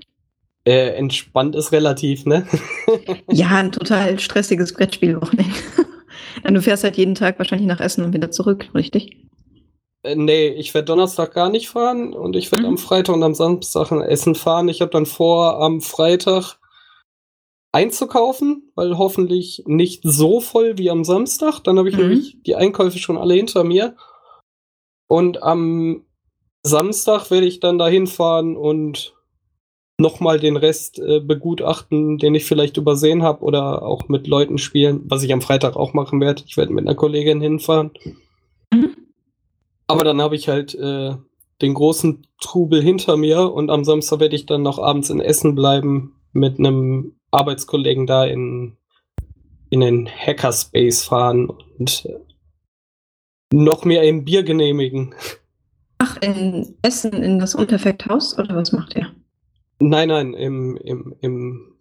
Äh, 0.65 0.95
entspannt 0.97 1.57
ist 1.57 1.73
relativ, 1.73 2.25
ne? 2.25 2.47
Ja, 3.31 3.49
ein 3.49 3.73
total 3.73 4.19
stressiges 4.19 4.73
Brettspielwochenende. 4.73 5.55
Du 6.45 6.63
fährst 6.63 6.85
halt 6.85 6.97
jeden 6.97 7.15
Tag 7.15 7.39
wahrscheinlich 7.39 7.67
nach 7.67 7.81
Essen 7.81 8.05
und 8.05 8.15
wieder 8.15 8.31
zurück, 8.31 8.69
richtig? 8.75 9.28
Äh, 10.05 10.15
nee, 10.15 10.49
ich 10.49 10.75
werde 10.75 10.87
Donnerstag 10.87 11.33
gar 11.35 11.51
nicht 11.51 11.69
fahren 11.69 12.13
und 12.13 12.37
ich 12.37 12.51
werde 12.53 12.65
Mhm. 12.65 12.71
am 12.71 12.79
Freitag 12.79 13.15
und 13.15 13.23
am 13.23 13.35
Samstag 13.35 13.91
in 13.91 14.01
Essen 14.01 14.35
fahren. 14.35 14.69
Ich 14.69 14.81
habe 14.81 14.91
dann 14.91 15.07
vor, 15.07 15.61
am 15.61 15.81
Freitag 15.81 16.59
einzukaufen, 17.73 18.71
weil 18.75 18.97
hoffentlich 18.97 19.63
nicht 19.67 20.01
so 20.05 20.41
voll 20.41 20.79
wie 20.79 20.91
am 20.91 21.05
Samstag. 21.05 21.61
Dann 21.65 21.79
habe 21.79 21.89
ich 21.89 21.97
Mhm. 21.97 22.01
nämlich 22.03 22.43
die 22.45 22.57
Einkäufe 22.57 22.99
schon 22.99 23.19
alle 23.19 23.35
hinter 23.35 23.65
mir. 23.65 23.97
Und 25.09 25.43
am 25.43 26.05
Samstag 26.63 27.31
werde 27.31 27.47
ich 27.47 27.61
dann 27.61 27.79
dahin 27.79 28.07
fahren 28.07 28.57
und 28.57 29.15
nochmal 30.01 30.39
den 30.39 30.57
Rest 30.57 30.99
äh, 30.99 31.21
begutachten, 31.21 32.19
den 32.19 32.35
ich 32.35 32.45
vielleicht 32.45 32.77
übersehen 32.77 33.23
habe 33.23 33.43
oder 33.43 33.83
auch 33.83 34.09
mit 34.09 34.27
Leuten 34.29 34.59
spielen, 34.59 35.03
was 35.07 35.23
ich 35.25 35.33
am 35.33 35.41
Freitag 35.43 35.77
auch 35.77 35.93
machen 35.93 36.21
werde. 36.21 36.43
Ich 36.47 36.57
werde 36.57 36.73
mit 36.73 36.87
einer 36.87 36.95
Kollegin 36.95 37.41
hinfahren. 37.41 37.91
Aber 39.89 40.05
dann 40.05 40.21
habe 40.21 40.37
ich 40.37 40.49
halt 40.49 40.75
äh, 40.75 41.17
den 41.61 41.75
großen 41.75 42.27
Trubel 42.41 42.83
hinter 42.83 43.17
mir 43.17 43.53
und 43.53 43.71
am 43.71 43.85
Samstag 43.85 44.21
werde 44.21 44.37
ich 44.37 44.47
dann 44.47 44.63
noch 44.63 44.79
abends 44.79 45.11
in 45.11 45.21
Essen 45.21 45.55
bleiben 45.55 46.15
mit 46.33 46.59
einem 46.59 47.17
Arbeitskollegen 47.31 48.07
da 48.07 48.25
in, 48.25 48.77
in 49.71 49.81
den 49.81 50.09
Hackerspace 50.09 51.05
fahren 51.05 51.51
und 51.51 52.09
noch 53.53 53.85
mehr 53.85 54.03
ein 54.03 54.25
Bier 54.25 54.43
genehmigen. 54.43 55.15
Ach, 55.99 56.17
in 56.21 56.77
Essen 56.83 57.13
in 57.13 57.39
das 57.39 57.55
Unperfekthaus 57.55 58.39
oder 58.39 58.55
was 58.55 58.73
macht 58.73 58.95
ihr? 58.95 59.11
Nein, 59.81 60.09
nein, 60.09 60.35
im, 60.35 60.77
im, 60.77 61.15
im 61.21 61.77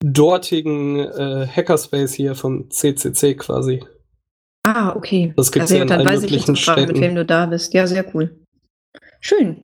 dortigen 0.00 0.98
äh, 1.00 1.46
Hackerspace 1.46 2.14
hier 2.14 2.34
vom 2.34 2.70
CCC 2.70 3.34
quasi. 3.34 3.84
Ah, 4.66 4.94
okay. 4.96 5.32
Das 5.36 5.52
gibt's 5.52 5.70
ja, 5.70 5.76
ja 5.76 5.82
in 5.82 5.88
dann 5.88 5.98
allen 6.00 6.08
weiß 6.08 6.24
ich 6.24 6.30
möglichen 6.30 6.52
mit 6.52 6.58
Städten. 6.60 7.00
wem 7.00 7.14
du 7.14 7.24
da 7.24 7.46
bist. 7.46 7.72
Ja, 7.72 7.86
sehr 7.86 8.04
cool. 8.14 8.36
Schön. 9.20 9.62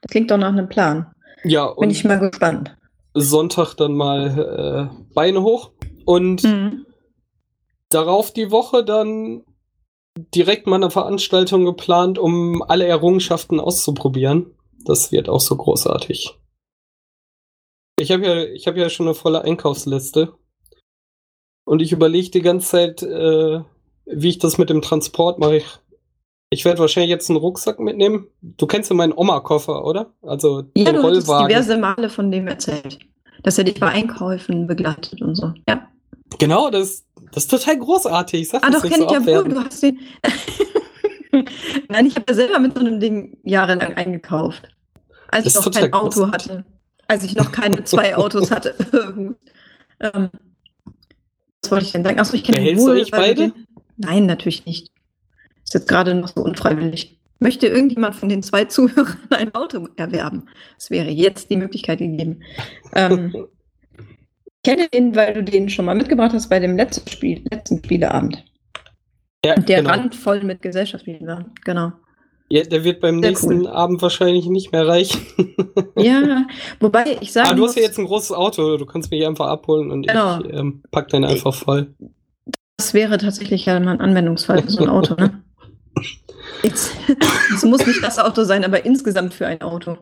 Das 0.00 0.10
klingt 0.10 0.30
doch 0.30 0.38
nach 0.38 0.48
einem 0.48 0.68
Plan. 0.68 1.12
Ja, 1.44 1.72
Bin 1.74 1.90
ich 1.90 2.04
mal 2.04 2.18
gespannt. 2.18 2.76
Sonntag 3.14 3.74
dann 3.74 3.94
mal 3.94 4.90
äh, 4.92 5.14
Beine 5.14 5.42
hoch 5.42 5.70
und 6.04 6.42
Mhm. 6.42 6.84
darauf 7.90 8.32
die 8.32 8.50
Woche 8.50 8.84
dann 8.84 9.44
direkt 10.34 10.66
mal 10.66 10.76
eine 10.76 10.90
Veranstaltung 10.90 11.64
geplant, 11.64 12.18
um 12.18 12.62
alle 12.62 12.86
Errungenschaften 12.86 13.60
auszuprobieren. 13.60 14.54
Das 14.84 15.12
wird 15.12 15.28
auch 15.28 15.40
so 15.40 15.56
großartig. 15.56 16.36
Ich 18.00 18.10
habe 18.10 18.26
ja, 18.26 18.44
ich 18.44 18.66
habe 18.66 18.80
ja 18.80 18.88
schon 18.90 19.06
eine 19.06 19.14
volle 19.14 19.42
Einkaufsliste. 19.42 20.32
Und 21.64 21.82
ich 21.82 21.92
überlege 21.92 22.30
die 22.30 22.42
ganze 22.42 22.68
Zeit, 22.68 23.02
äh, 23.02 23.60
wie 24.06 24.28
ich 24.28 24.38
das 24.38 24.58
mit 24.58 24.70
dem 24.70 24.82
Transport 24.82 25.38
mache. 25.38 25.56
Ich, 25.58 25.66
ich 26.50 26.64
werde 26.64 26.80
wahrscheinlich 26.80 27.10
jetzt 27.10 27.30
einen 27.30 27.38
Rucksack 27.38 27.78
mitnehmen. 27.78 28.26
Du 28.40 28.66
kennst 28.66 28.90
ja 28.90 28.96
meinen 28.96 29.12
Oma-Koffer, 29.12 29.84
oder? 29.84 30.12
Also 30.22 30.64
Ja, 30.76 30.84
den 30.92 30.96
du 30.96 31.02
Rollwagen. 31.02 31.48
diverse 31.48 31.76
Male 31.78 32.08
von 32.08 32.30
dem 32.30 32.46
erzählt. 32.48 32.98
Dass 33.42 33.56
er 33.58 33.64
dich 33.64 33.78
bei 33.80 33.88
Einkäufen 33.88 34.66
begleitet 34.66 35.22
und 35.22 35.34
so. 35.34 35.52
Ja. 35.68 35.88
Genau, 36.38 36.70
das, 36.70 37.04
das 37.32 37.44
ist 37.44 37.50
total 37.50 37.78
großartig. 37.78 38.42
Ich 38.42 38.48
sag 38.50 38.62
Ah, 38.64 38.70
doch, 38.70 38.82
kenne 38.82 38.96
so 38.98 39.04
ich 39.06 39.10
ja 39.12 39.26
wohl. 39.26 39.44
Du 39.48 39.64
hast 39.64 39.82
den. 39.82 39.98
Nein, 41.88 42.06
ich 42.06 42.16
habe 42.16 42.24
ja 42.28 42.34
selber 42.34 42.58
mit 42.58 42.74
so 42.74 42.80
einem 42.80 43.00
Ding 43.00 43.38
jahrelang 43.44 43.94
eingekauft. 43.94 44.68
Als 45.28 45.44
Das 45.44 45.54
ich 45.56 45.64
noch 45.64 45.72
kein 45.72 45.92
Auto 45.92 46.20
großartig. 46.22 46.50
hatte. 46.50 46.64
Als 47.08 47.24
ich 47.24 47.34
noch 47.36 47.52
keine 47.52 47.84
zwei 47.84 48.16
Autos 48.16 48.50
hatte. 48.50 48.74
ähm, 50.00 50.30
was 51.62 51.70
wollte 51.70 51.84
ich 51.86 51.92
denn 51.92 52.04
sagen? 52.04 52.18
Achso, 52.18 52.34
ich 52.34 52.44
kenne 52.44 52.58
wohl. 52.78 52.96
weil 52.96 53.06
beide? 53.10 53.34
Den... 53.50 53.66
Nein, 54.00 54.26
natürlich 54.26 54.64
nicht. 54.64 54.90
Ist 55.64 55.74
jetzt 55.74 55.88
gerade 55.88 56.14
noch 56.14 56.28
so 56.28 56.42
unfreiwillig. 56.42 57.18
Möchte 57.38 57.66
irgendjemand 57.66 58.14
von 58.16 58.28
den 58.28 58.42
zwei 58.42 58.64
Zuhörern 58.64 59.18
ein 59.30 59.54
Auto 59.54 59.88
erwerben? 59.96 60.48
Es 60.78 60.90
wäre 60.90 61.10
jetzt 61.10 61.50
die 61.50 61.56
Möglichkeit 61.56 61.98
gegeben. 61.98 62.42
Ähm, 62.94 63.34
ich 64.46 64.62
kenne 64.62 64.88
den, 64.88 65.14
weil 65.14 65.34
du 65.34 65.42
den 65.44 65.68
schon 65.68 65.84
mal 65.84 65.94
mitgebracht 65.94 66.32
hast 66.32 66.48
bei 66.48 66.58
dem 66.58 66.76
letzten, 66.76 67.08
Spiel, 67.10 67.42
letzten 67.50 67.82
Spieleabend. 67.84 68.44
Ja, 69.44 69.54
der 69.54 69.78
genau. 69.78 69.90
randvoll 69.90 70.42
mit 70.44 70.60
Gesellschaftsspielen 70.62 71.26
war. 71.26 71.46
Genau. 71.64 71.92
Ja, 72.50 72.64
der 72.64 72.82
wird 72.82 73.00
beim 73.00 73.20
Sehr 73.20 73.30
nächsten 73.30 73.60
cool. 73.60 73.68
Abend 73.68 74.02
wahrscheinlich 74.02 74.46
nicht 74.46 74.72
mehr 74.72 74.86
reichen. 74.86 75.20
Ja, 75.96 76.46
wobei 76.78 77.16
ich 77.20 77.32
sage. 77.32 77.48
Aber 77.48 77.56
du 77.56 77.64
hast 77.64 77.76
ja 77.76 77.82
jetzt 77.82 77.98
ein 77.98 78.06
großes 78.06 78.32
Auto, 78.32 78.76
du 78.76 78.86
kannst 78.86 79.10
mich 79.10 79.26
einfach 79.26 79.48
abholen 79.48 79.90
und 79.90 80.06
Genau. 80.06 80.40
ich 80.40 80.52
ähm, 80.52 80.82
pack 80.90 81.08
den 81.08 81.24
einfach 81.24 81.54
voll. 81.54 81.94
Das 82.80 82.94
wäre 82.94 83.18
tatsächlich 83.18 83.66
ja 83.66 83.78
mal 83.78 83.92
ein 83.92 84.00
Anwendungsfall 84.00 84.62
für 84.62 84.70
so 84.70 84.82
ein 84.82 84.88
Auto, 84.88 85.14
ne? 85.14 85.44
Jetzt, 86.62 86.96
es 87.54 87.62
muss 87.62 87.86
nicht 87.86 88.02
das 88.02 88.18
Auto 88.18 88.44
sein, 88.44 88.64
aber 88.64 88.86
insgesamt 88.86 89.34
für 89.34 89.46
ein 89.46 89.60
Auto. 89.60 89.98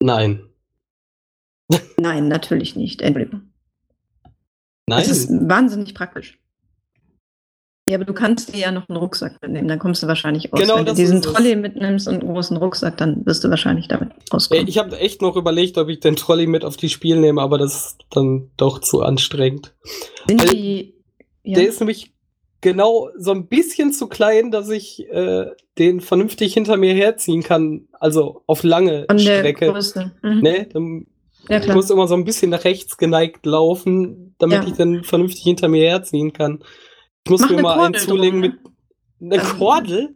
Nein. 0.00 0.42
Nein, 1.96 2.26
natürlich 2.26 2.74
nicht. 2.74 3.02
Entschuldigung. 3.02 3.52
Nein. 4.88 4.98
Das 4.98 5.06
ist 5.06 5.30
wahnsinnig 5.30 5.94
praktisch. 5.94 6.40
Ja, 7.88 7.94
aber 7.94 8.04
du 8.04 8.14
kannst 8.14 8.52
dir 8.52 8.58
ja 8.58 8.72
noch 8.72 8.88
einen 8.88 8.98
Rucksack 8.98 9.40
mitnehmen, 9.40 9.68
dann 9.68 9.78
kommst 9.78 10.02
du 10.02 10.08
wahrscheinlich 10.08 10.52
aus. 10.52 10.58
Genau, 10.58 10.78
Wenn 10.78 10.86
du 10.86 10.94
diesen. 10.94 11.22
Trolley 11.22 11.54
mitnimmst 11.54 12.08
und 12.08 12.14
einen 12.14 12.32
großen 12.32 12.56
Rucksack, 12.56 12.96
dann 12.96 13.24
wirst 13.26 13.44
du 13.44 13.48
wahrscheinlich 13.48 13.86
damit 13.86 14.10
rauskommen. 14.32 14.64
Ey, 14.64 14.68
ich 14.68 14.78
habe 14.78 14.98
echt 14.98 15.22
noch 15.22 15.36
überlegt, 15.36 15.78
ob 15.78 15.88
ich 15.88 16.00
den 16.00 16.16
Trolley 16.16 16.48
mit 16.48 16.64
auf 16.64 16.76
die 16.76 16.88
Spiel 16.88 17.20
nehme, 17.20 17.40
aber 17.40 17.58
das 17.58 17.76
ist 17.76 17.98
dann 18.10 18.50
doch 18.56 18.80
zu 18.80 19.02
anstrengend. 19.02 19.76
Sind 20.26 20.40
weil 20.40 20.48
die. 20.48 20.97
Ja, 21.48 21.58
Der 21.58 21.68
ist 21.68 21.80
nämlich 21.80 22.12
genau 22.60 23.10
so 23.16 23.30
ein 23.32 23.46
bisschen 23.48 23.92
zu 23.92 24.06
klein, 24.08 24.50
dass 24.50 24.68
ich 24.68 25.08
äh, 25.08 25.46
den 25.78 26.00
vernünftig 26.00 26.54
hinter 26.54 26.76
mir 26.76 26.92
herziehen 26.94 27.42
kann. 27.42 27.88
Also 27.92 28.42
auf 28.46 28.62
lange 28.64 29.06
von 29.08 29.16
der 29.16 29.38
Strecke. 29.38 29.72
Größe. 29.72 30.12
Mhm. 30.22 30.40
Ne? 30.40 30.68
Dann 30.72 31.06
Ja, 31.48 31.56
Ich 31.58 31.62
klar. 31.64 31.76
muss 31.76 31.88
immer 31.90 32.06
so 32.08 32.14
ein 32.14 32.24
bisschen 32.24 32.50
nach 32.50 32.64
rechts 32.64 32.96
geneigt 32.96 33.46
laufen, 33.46 34.34
damit 34.38 34.62
Ja. 34.64 34.68
ich 34.68 34.74
dann 34.74 35.04
vernünftig 35.04 35.42
hinter 35.42 35.68
mir 35.68 35.84
herziehen 35.84 36.32
kann. 36.32 36.62
Ich 37.24 37.30
muss 37.30 37.40
Mach 37.42 37.50
mir 37.50 37.62
mal 37.62 37.72
einen 37.72 37.80
Kordel 37.94 38.00
zulegen 38.00 38.42
drum, 38.42 38.52
mit 39.20 39.32
einer 39.32 39.42
Ähm, 39.42 39.58
Kordel. 39.58 40.14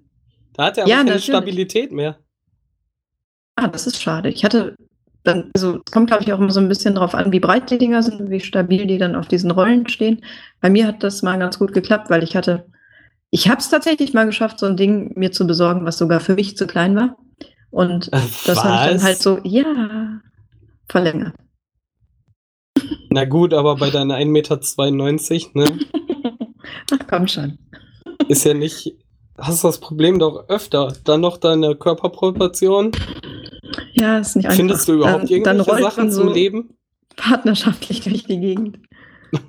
Da 0.54 0.64
hat 0.66 0.76
er 0.78 0.84
aber 0.84 0.90
ja, 0.90 0.96
keine 0.96 1.10
natürlich. 1.10 1.24
Stabilität 1.26 1.92
mehr. 1.92 2.18
Ah, 3.56 3.68
das 3.68 3.86
ist 3.86 4.02
schade. 4.02 4.28
Ich 4.30 4.44
hatte 4.44 4.74
dann, 5.24 5.50
also 5.54 5.80
es 5.84 5.92
kommt, 5.92 6.08
glaube 6.08 6.24
ich, 6.24 6.32
auch 6.32 6.38
immer 6.38 6.50
so 6.50 6.60
ein 6.60 6.68
bisschen 6.68 6.94
drauf 6.94 7.14
an, 7.14 7.32
wie 7.32 7.40
breit 7.40 7.70
die 7.70 7.78
Dinger 7.78 8.02
sind 8.02 8.20
und 8.20 8.30
wie 8.30 8.40
stabil 8.40 8.86
die 8.86 8.98
dann 8.98 9.14
auf 9.14 9.28
diesen 9.28 9.50
Rollen 9.50 9.88
stehen. 9.88 10.24
Bei 10.60 10.68
mir 10.68 10.86
hat 10.86 11.02
das 11.02 11.22
mal 11.22 11.38
ganz 11.38 11.58
gut 11.58 11.72
geklappt, 11.72 12.10
weil 12.10 12.22
ich 12.24 12.34
hatte, 12.36 12.66
ich 13.30 13.48
habe 13.48 13.60
es 13.60 13.70
tatsächlich 13.70 14.14
mal 14.14 14.26
geschafft, 14.26 14.58
so 14.58 14.66
ein 14.66 14.76
Ding 14.76 15.12
mir 15.16 15.30
zu 15.32 15.46
besorgen, 15.46 15.84
was 15.84 15.98
sogar 15.98 16.20
für 16.20 16.34
mich 16.34 16.56
zu 16.56 16.66
klein 16.66 16.96
war. 16.96 17.16
Und 17.70 18.12
das 18.12 18.64
habe 18.64 18.84
ich 18.84 18.90
dann 18.92 19.02
halt 19.02 19.22
so, 19.22 19.38
ja, 19.44 20.20
verlängert. 20.88 21.34
Na 23.10 23.24
gut, 23.24 23.54
aber 23.54 23.76
bei 23.76 23.90
deiner 23.90 24.16
1,92 24.16 25.50
Meter, 25.54 25.72
ne, 25.72 25.86
Ach 26.92 27.06
komm 27.08 27.28
schon. 27.28 27.58
ist 28.28 28.44
ja 28.44 28.54
nicht. 28.54 28.94
Hast 29.38 29.64
du 29.64 29.68
das 29.68 29.80
Problem 29.80 30.18
doch 30.18 30.48
öfter. 30.48 30.92
Dann 31.04 31.20
noch 31.22 31.38
deine 31.38 31.74
Körperproportion. 31.74 32.92
Ja, 33.94 34.18
ist 34.18 34.36
nicht 34.36 34.46
einfach. 34.46 34.56
Findest 34.56 34.88
du 34.88 34.94
überhaupt 34.94 35.30
dann, 35.30 35.42
dann 35.42 35.56
irgendwelche 35.56 35.70
rollt 35.70 35.82
Sachen 35.82 36.04
man 36.04 36.12
zum 36.12 36.28
so 36.28 36.32
Leben? 36.32 36.70
partnerschaftlich 37.16 38.00
durch 38.00 38.24
die 38.24 38.40
Gegend. 38.40 38.78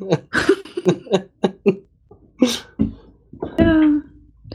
ja. 3.60 3.82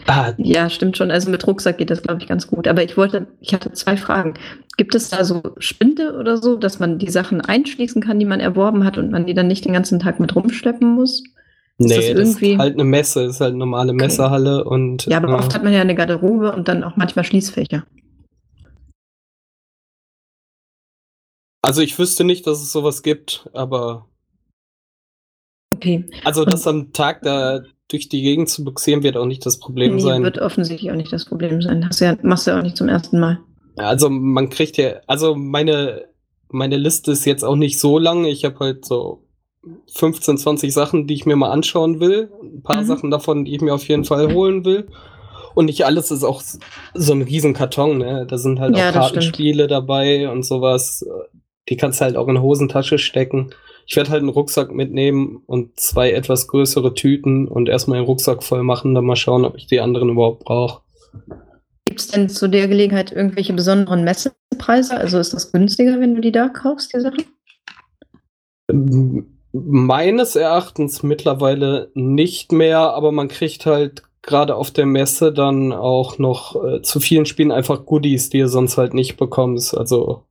Ah, 0.07 0.33
Ja, 0.39 0.71
stimmt 0.71 0.97
schon. 0.97 1.11
Also 1.11 1.31
mit 1.31 1.47
Rucksack 1.47 1.77
geht 1.79 1.91
das, 1.91 2.03
glaube 2.03 2.21
ich, 2.23 2.29
ganz 2.29 2.47
gut. 2.47 2.67
Aber 2.67 2.83
ich 2.83 2.97
wollte, 2.97 3.27
ich 3.41 3.53
hatte 3.53 3.73
zwei 3.73 3.97
Fragen. 3.97 4.35
Gibt 4.79 4.95
es 4.95 5.11
da 5.11 5.25
so 5.25 5.43
Spinde 5.59 6.17
oder 6.19 6.39
so, 6.39 6.57
dass 6.57 6.79
man 6.79 6.99
die 6.99 7.11
Sachen 7.11 7.41
einschließen 7.43 8.01
kann, 8.01 8.19
die 8.19 8.25
man 8.25 8.41
erworben 8.41 8.85
hat 8.85 8.97
und 8.97 9.11
man 9.11 9.27
die 9.27 9.35
dann 9.35 9.49
nicht 9.49 9.65
den 9.67 9.73
ganzen 9.75 9.99
Tag 9.99 10.19
mit 10.21 10.35
rumschleppen 10.35 10.89
muss? 10.95 11.23
nee, 11.79 11.89
das 11.89 11.97
das, 12.07 12.09
irgendwie- 12.17 12.53
ist 12.55 12.59
halt 12.59 12.75
eine 12.75 12.85
Messe, 12.85 13.25
ist 13.25 13.41
halt 13.41 13.51
eine 13.51 13.59
normale 13.59 13.93
Messehalle 13.93 14.65
und. 14.65 15.05
Ja, 15.07 15.19
aber 15.19 15.29
äh, 15.31 15.35
oft 15.37 15.55
hat 15.55 15.63
man 15.63 15.73
ja 15.73 15.81
eine 15.81 15.95
Garderobe 15.95 16.53
und 16.53 16.69
dann 16.69 16.83
auch 16.85 16.97
manchmal 16.97 17.25
Schließfächer. 17.25 17.85
Also 21.63 21.83
ich 21.83 21.99
wüsste 21.99 22.25
nicht, 22.25 22.47
dass 22.47 22.63
es 22.63 22.73
sowas 22.73 23.03
gibt, 23.03 23.49
aber 23.53 24.07
Okay. 25.75 26.05
also 26.25 26.43
Und- 26.43 26.53
das 26.53 26.67
am 26.67 26.93
Tag 26.93 27.23
da 27.23 27.61
durch 27.89 28.09
die 28.09 28.23
Gegend 28.23 28.49
zu 28.49 28.65
buxieren 28.65 29.03
wird 29.03 29.17
auch 29.17 29.27
nicht 29.27 29.45
das 29.47 29.59
Problem 29.59 29.97
Nee, 29.97 30.01
sein. 30.03 30.23
wird 30.23 30.39
offensichtlich 30.39 30.91
auch 30.91 30.97
nicht 30.97 31.13
das 31.13 31.25
Problem 31.25 31.63
sein. 31.63 31.87
Hast 31.89 32.01
ja, 32.01 32.17
machst 32.23 32.47
du 32.47 32.51
ja 32.51 32.59
auch 32.59 32.63
nicht 32.63 32.77
zum 32.77 32.89
ersten 32.89 33.19
Mal. 33.19 33.41
Also 33.77 34.11
man 34.11 34.51
kriegt 34.51 34.77
ja, 34.77 35.01
also 35.07 35.35
meine 35.35 36.07
meine 36.51 36.77
Liste 36.79 37.13
ist 37.13 37.27
jetzt 37.27 37.45
auch 37.45 37.57
nicht 37.57 37.79
so 37.79 37.99
lang. 37.99 38.25
Ich 38.25 38.45
habe 38.47 38.59
halt 38.61 38.85
so 38.87 39.25
15, 39.93 40.39
20 40.39 40.73
Sachen, 40.73 41.07
die 41.07 41.13
ich 41.15 41.27
mir 41.27 41.37
mal 41.37 41.51
anschauen 41.51 42.01
will. 42.01 42.31
Ein 42.43 42.63
paar 42.63 42.81
Mhm. 42.83 42.87
Sachen 42.87 43.11
davon, 43.11 43.45
die 43.45 43.55
ich 43.55 43.61
mir 43.61 43.75
auf 43.75 43.87
jeden 43.87 44.05
Fall 44.05 44.33
holen 44.33 44.65
will. 44.65 44.89
Und 45.55 45.67
nicht 45.67 45.85
alles 45.85 46.11
ist 46.11 46.25
auch 46.25 46.43
so 46.95 47.13
ein 47.13 47.21
riesen 47.23 47.53
Karton, 47.53 47.99
ne? 47.99 48.27
Da 48.27 48.39
sind 48.39 48.61
halt 48.61 48.77
Ja, 48.77 48.89
auch 48.89 48.93
das 48.95 49.07
Kartenspiele 49.13 49.67
dabei 49.67 50.31
und 50.31 50.43
sowas. 50.45 51.05
Die 51.69 51.77
kannst 51.77 52.01
du 52.01 52.05
halt 52.05 52.17
auch 52.17 52.29
in 52.29 52.41
Hosentasche 52.41 52.99
stecken. 52.99 53.51
Ich 53.87 53.97
werde 53.97 54.11
halt 54.11 54.21
einen 54.21 54.29
Rucksack 54.29 54.73
mitnehmen 54.73 55.43
und 55.47 55.79
zwei 55.81 56.13
etwas 56.13 56.47
größere 56.49 56.95
Tüten 56.95 57.49
und 57.49 57.69
erstmal 57.69 57.99
den 57.99 58.07
Rucksack 58.07 58.43
voll 58.43 58.63
machen, 58.63 58.95
dann 58.95 59.05
mal 59.05 59.17
schauen, 59.17 59.45
ob 59.45 59.57
ich 59.57 59.67
die 59.67 59.81
anderen 59.81 60.11
überhaupt 60.11 60.45
brauche. 60.45 60.83
Gibt 61.87 62.01
es 62.01 62.09
denn 62.09 62.29
zu 62.29 62.49
der 62.49 62.69
Gelegenheit 62.69 63.13
irgendwelche 63.13 63.55
besonderen 63.55 64.05
Messepreise? 64.05 64.97
Also 64.97 65.19
ist 65.19 65.33
das 65.33 65.53
günstiger, 65.53 65.99
wenn 66.01 66.15
du 66.15 66.21
die 66.21 66.33
da 66.33 66.49
kaufst, 66.49 66.93
die 66.95 67.01
Sachen? 67.01 67.25
Meines 69.53 70.37
Erachtens 70.37 71.03
mittlerweile 71.03 71.91
nicht 71.95 72.53
mehr, 72.53 72.79
aber 72.79 73.11
man 73.11 73.29
kriegt 73.29 73.65
halt 73.65 74.03
gerade 74.21 74.55
auf 74.55 74.71
der 74.71 74.85
Messe 74.85 75.33
dann 75.33 75.73
auch 75.73 76.19
noch 76.19 76.63
äh, 76.63 76.83
zu 76.83 77.01
vielen 77.01 77.25
Spielen 77.25 77.51
einfach 77.51 77.87
Goodies, 77.87 78.29
die 78.29 78.39
ihr 78.39 78.49
sonst 78.49 78.77
halt 78.77 78.93
nicht 78.93 79.17
bekommst. 79.17 79.77
Also 79.77 80.25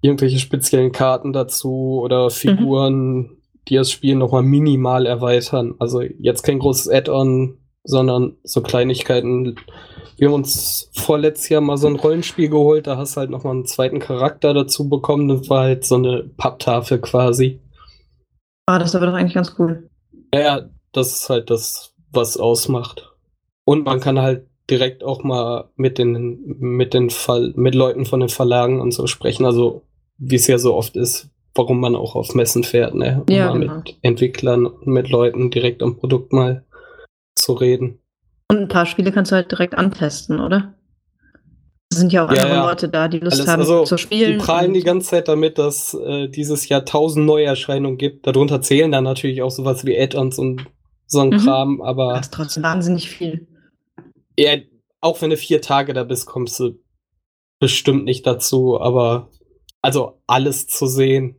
irgendwelche 0.00 0.38
speziellen 0.38 0.92
Karten 0.92 1.32
dazu 1.32 2.00
oder 2.02 2.30
Figuren, 2.30 3.36
die 3.68 3.76
das 3.76 3.90
Spiel 3.90 4.16
nochmal 4.16 4.42
minimal 4.42 5.06
erweitern. 5.06 5.74
Also 5.78 6.00
jetzt 6.00 6.42
kein 6.42 6.58
großes 6.58 6.88
Add-on, 6.88 7.58
sondern 7.84 8.36
so 8.42 8.62
Kleinigkeiten. 8.62 9.56
Wir 10.16 10.28
haben 10.28 10.34
uns 10.34 10.90
vorletztes 10.94 11.48
Jahr 11.48 11.60
mal 11.60 11.76
so 11.76 11.86
ein 11.86 11.96
Rollenspiel 11.96 12.48
geholt, 12.48 12.86
da 12.86 12.96
hast 12.96 13.16
du 13.16 13.20
halt 13.20 13.30
nochmal 13.30 13.54
einen 13.54 13.66
zweiten 13.66 14.00
Charakter 14.00 14.54
dazu 14.54 14.88
bekommen. 14.88 15.28
Das 15.28 15.48
war 15.48 15.62
halt 15.64 15.84
so 15.84 15.96
eine 15.96 16.24
Papptafel 16.36 17.00
quasi. 17.00 17.60
Ah, 18.66 18.78
das 18.78 18.90
ist 18.90 18.94
aber 18.94 19.06
doch 19.06 19.14
eigentlich 19.14 19.34
ganz 19.34 19.54
cool. 19.58 19.88
Ja, 20.32 20.40
ja, 20.40 20.70
das 20.92 21.12
ist 21.12 21.30
halt 21.30 21.50
das, 21.50 21.94
was 22.12 22.36
ausmacht. 22.36 23.12
Und 23.64 23.84
man 23.84 24.00
kann 24.00 24.20
halt 24.20 24.46
direkt 24.68 25.02
auch 25.02 25.24
mal 25.24 25.70
mit 25.76 25.98
den, 25.98 26.56
mit 26.58 26.94
den 26.94 27.10
Fall, 27.10 27.52
mit 27.56 27.74
Leuten 27.74 28.04
von 28.04 28.20
den 28.20 28.28
Verlagen 28.28 28.80
und 28.80 28.92
so 28.92 29.06
sprechen. 29.06 29.44
Also, 29.44 29.82
wie 30.20 30.36
es 30.36 30.46
ja 30.46 30.58
so 30.58 30.74
oft 30.74 30.96
ist, 30.96 31.28
warum 31.54 31.80
man 31.80 31.96
auch 31.96 32.14
auf 32.14 32.34
Messen 32.34 32.62
fährt, 32.62 32.94
ne? 32.94 33.24
Um 33.26 33.34
Ja, 33.34 33.52
genau. 33.52 33.76
mit 33.78 33.98
Entwicklern 34.02 34.66
und 34.66 34.86
mit 34.86 35.08
Leuten 35.08 35.50
direkt 35.50 35.82
am 35.82 35.96
Produkt 35.96 36.32
mal 36.32 36.64
zu 37.34 37.54
reden. 37.54 37.98
Und 38.48 38.58
ein 38.58 38.68
paar 38.68 38.86
Spiele 38.86 39.10
kannst 39.12 39.32
du 39.32 39.36
halt 39.36 39.50
direkt 39.50 39.74
antesten, 39.76 40.40
oder? 40.40 40.74
Es 41.92 41.98
sind 41.98 42.12
ja 42.12 42.24
auch 42.24 42.30
Ja, 42.32 42.42
andere 42.42 42.58
ja. 42.58 42.68
Leute 42.68 42.88
da, 42.88 43.08
die 43.08 43.18
Lust 43.18 43.36
Alles, 43.38 43.48
haben 43.48 43.60
also, 43.60 43.84
zu 43.84 43.96
spielen. 43.98 44.32
Die 44.32 44.38
prahlen 44.38 44.68
und- 44.68 44.74
die 44.74 44.82
ganze 44.84 45.08
Zeit 45.10 45.26
damit, 45.26 45.58
dass 45.58 45.94
äh, 45.94 46.28
dieses 46.28 46.68
Jahr 46.68 46.84
tausend 46.84 47.26
Neuerscheinungen 47.26 47.98
gibt. 47.98 48.26
Darunter 48.26 48.62
zählen 48.62 48.92
dann 48.92 49.04
natürlich 49.04 49.42
auch 49.42 49.50
sowas 49.50 49.84
wie 49.84 49.98
Add-ons 49.98 50.38
und 50.38 50.66
so 51.06 51.20
ein 51.20 51.30
Mhm. 51.30 51.38
Kram, 51.38 51.82
aber 51.82 52.14
Das 52.14 52.26
ist 52.26 52.34
trotzdem 52.34 52.62
wahnsinnig 52.62 53.08
viel. 53.10 53.48
ja, 54.38 54.56
auch 55.00 55.20
wenn 55.22 55.30
du 55.30 55.36
vier 55.36 55.60
Tage 55.62 55.92
da 55.92 56.04
bist, 56.04 56.26
kommst 56.26 56.60
du 56.60 56.78
bestimmt 57.58 58.04
nicht 58.04 58.24
dazu, 58.26 58.80
aber 58.80 59.28
also 59.82 60.20
alles 60.26 60.66
zu 60.66 60.86
sehen. 60.86 61.36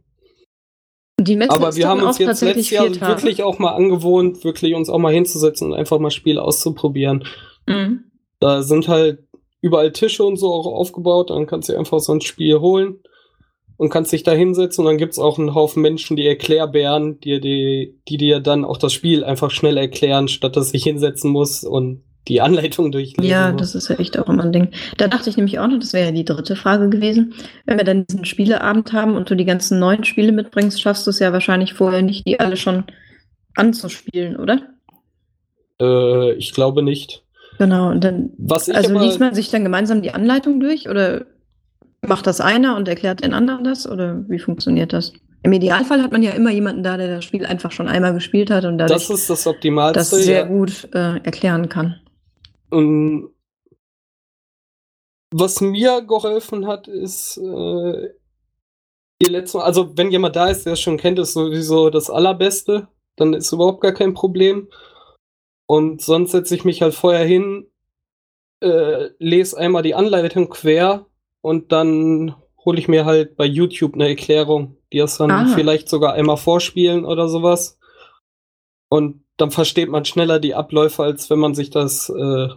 Aber 1.49 1.75
wir 1.75 1.87
haben 1.87 2.01
uns 2.01 2.17
jetzt 2.17 2.27
tatsächlich 2.27 2.71
letztes 2.71 2.99
Jahr 2.99 3.09
Tage. 3.09 3.21
wirklich 3.21 3.43
auch 3.43 3.59
mal 3.59 3.73
angewohnt, 3.75 4.43
wirklich 4.43 4.73
uns 4.73 4.89
auch 4.89 4.97
mal 4.97 5.13
hinzusetzen 5.13 5.71
und 5.71 5.77
einfach 5.77 5.99
mal 5.99 6.09
Spiele 6.09 6.41
auszuprobieren. 6.41 7.25
Mhm. 7.67 8.11
Da 8.39 8.63
sind 8.63 8.87
halt 8.87 9.19
überall 9.61 9.91
Tische 9.91 10.23
und 10.23 10.37
so 10.37 10.51
auch 10.51 10.65
aufgebaut. 10.65 11.29
Dann 11.29 11.45
kannst 11.45 11.69
du 11.69 11.77
einfach 11.77 11.99
so 11.99 12.11
ein 12.11 12.21
Spiel 12.21 12.59
holen 12.59 12.99
und 13.77 13.89
kannst 13.89 14.11
dich 14.11 14.23
da 14.23 14.31
hinsetzen. 14.31 14.83
Und 14.83 14.91
dann 14.91 14.97
gibt's 14.97 15.19
auch 15.19 15.37
einen 15.37 15.53
Haufen 15.53 15.83
Menschen, 15.83 16.17
die 16.17 16.27
Erklärbären, 16.27 17.19
die, 17.19 17.39
die, 17.39 18.01
die 18.07 18.17
dir 18.17 18.39
dann 18.39 18.65
auch 18.65 18.77
das 18.77 18.93
Spiel 18.93 19.23
einfach 19.23 19.51
schnell 19.51 19.77
erklären, 19.77 20.27
statt 20.27 20.55
dass 20.55 20.73
ich 20.73 20.83
hinsetzen 20.83 21.29
muss 21.29 21.63
und 21.63 22.03
die 22.27 22.41
Anleitung 22.41 22.91
durchlesen 22.91 23.29
Ja, 23.29 23.51
das 23.51 23.73
ist 23.75 23.89
ja 23.89 23.95
echt 23.95 24.17
auch 24.19 24.29
immer 24.29 24.43
ein 24.43 24.51
Ding. 24.51 24.69
Da 24.97 25.07
dachte 25.07 25.29
ich 25.29 25.37
nämlich 25.37 25.59
auch 25.59 25.67
noch, 25.67 25.79
das 25.79 25.93
wäre 25.93 26.07
ja 26.07 26.11
die 26.11 26.25
dritte 26.25 26.55
Frage 26.55 26.89
gewesen. 26.89 27.33
Wenn 27.65 27.77
wir 27.77 27.83
dann 27.83 28.05
diesen 28.05 28.25
Spieleabend 28.25 28.93
haben 28.93 29.15
und 29.15 29.29
du 29.29 29.35
die 29.35 29.45
ganzen 29.45 29.79
neuen 29.79 30.03
Spiele 30.03 30.31
mitbringst, 30.31 30.81
schaffst 30.81 31.05
du 31.07 31.09
es 31.09 31.19
ja 31.19 31.33
wahrscheinlich 31.33 31.73
vorher 31.73 32.03
nicht, 32.03 32.27
die 32.27 32.39
alle 32.39 32.57
schon 32.57 32.83
anzuspielen, 33.55 34.37
oder? 34.37 34.61
Äh, 35.81 36.33
ich 36.33 36.53
glaube 36.53 36.83
nicht. 36.83 37.23
Genau, 37.57 37.89
und 37.89 38.03
dann, 38.03 38.31
also 38.49 38.71
aber, 38.71 39.03
liest 39.03 39.19
man 39.19 39.35
sich 39.35 39.49
dann 39.49 39.63
gemeinsam 39.63 40.01
die 40.01 40.11
Anleitung 40.11 40.59
durch 40.59 40.89
oder 40.89 41.25
macht 42.01 42.25
das 42.27 42.41
einer 42.41 42.75
und 42.75 42.87
erklärt 42.87 43.23
den 43.23 43.33
anderen 43.33 43.63
das 43.63 43.89
oder 43.89 44.23
wie 44.27 44.39
funktioniert 44.39 44.93
das? 44.93 45.13
Im 45.43 45.53
Idealfall 45.53 46.01
hat 46.03 46.11
man 46.11 46.21
ja 46.21 46.31
immer 46.31 46.51
jemanden 46.51 46.83
da, 46.83 46.97
der 46.97 47.15
das 47.15 47.25
Spiel 47.25 47.45
einfach 47.45 47.71
schon 47.71 47.87
einmal 47.87 48.13
gespielt 48.13 48.51
hat 48.51 48.65
und 48.65 48.77
dadurch 48.77 49.07
das 49.07 49.19
ist 49.19 49.29
das 49.29 49.47
Optimalste. 49.47 49.99
das 49.99 50.09
sehr 50.11 50.41
ja. 50.41 50.45
gut 50.45 50.87
äh, 50.93 51.17
erklären 51.23 51.67
kann. 51.67 51.95
Und 52.71 53.33
was 55.33 55.61
mir 55.61 56.01
geholfen 56.01 56.67
hat, 56.67 56.87
ist 56.87 57.37
äh, 57.37 58.09
die 59.21 59.27
letzte 59.29 59.59
Mal, 59.59 59.63
also 59.65 59.95
wenn 59.97 60.11
jemand 60.11 60.35
da 60.35 60.49
ist, 60.49 60.65
der 60.65 60.73
es 60.73 60.81
schon 60.81 60.97
kennt, 60.97 61.19
ist 61.19 61.33
sowieso 61.33 61.89
das 61.89 62.09
Allerbeste. 62.09 62.87
Dann 63.17 63.33
ist 63.33 63.51
überhaupt 63.51 63.81
gar 63.81 63.93
kein 63.93 64.13
Problem. 64.13 64.69
Und 65.67 66.01
sonst 66.01 66.31
setze 66.31 66.55
ich 66.55 66.65
mich 66.65 66.81
halt 66.81 66.93
vorher 66.93 67.23
hin, 67.25 67.67
äh, 68.61 69.09
lese 69.19 69.57
einmal 69.57 69.83
die 69.83 69.95
Anleitung 69.95 70.49
quer 70.49 71.05
und 71.41 71.71
dann 71.71 72.35
hole 72.65 72.77
ich 72.77 72.87
mir 72.87 73.05
halt 73.05 73.37
bei 73.37 73.45
YouTube 73.45 73.93
eine 73.93 74.09
Erklärung, 74.09 74.77
die 74.91 74.97
das 74.99 75.17
dann 75.17 75.31
Ah. 75.31 75.47
vielleicht 75.55 75.89
sogar 75.89 76.13
einmal 76.13 76.37
vorspielen 76.37 77.05
oder 77.05 77.27
sowas. 77.27 77.79
Und 78.89 79.23
dann 79.41 79.51
versteht 79.51 79.89
man 79.89 80.05
schneller 80.05 80.39
die 80.39 80.53
Abläufe, 80.53 81.01
als 81.01 81.29
wenn 81.31 81.39
man 81.39 81.55
sich 81.55 81.71
das 81.71 82.09
äh, 82.09 82.47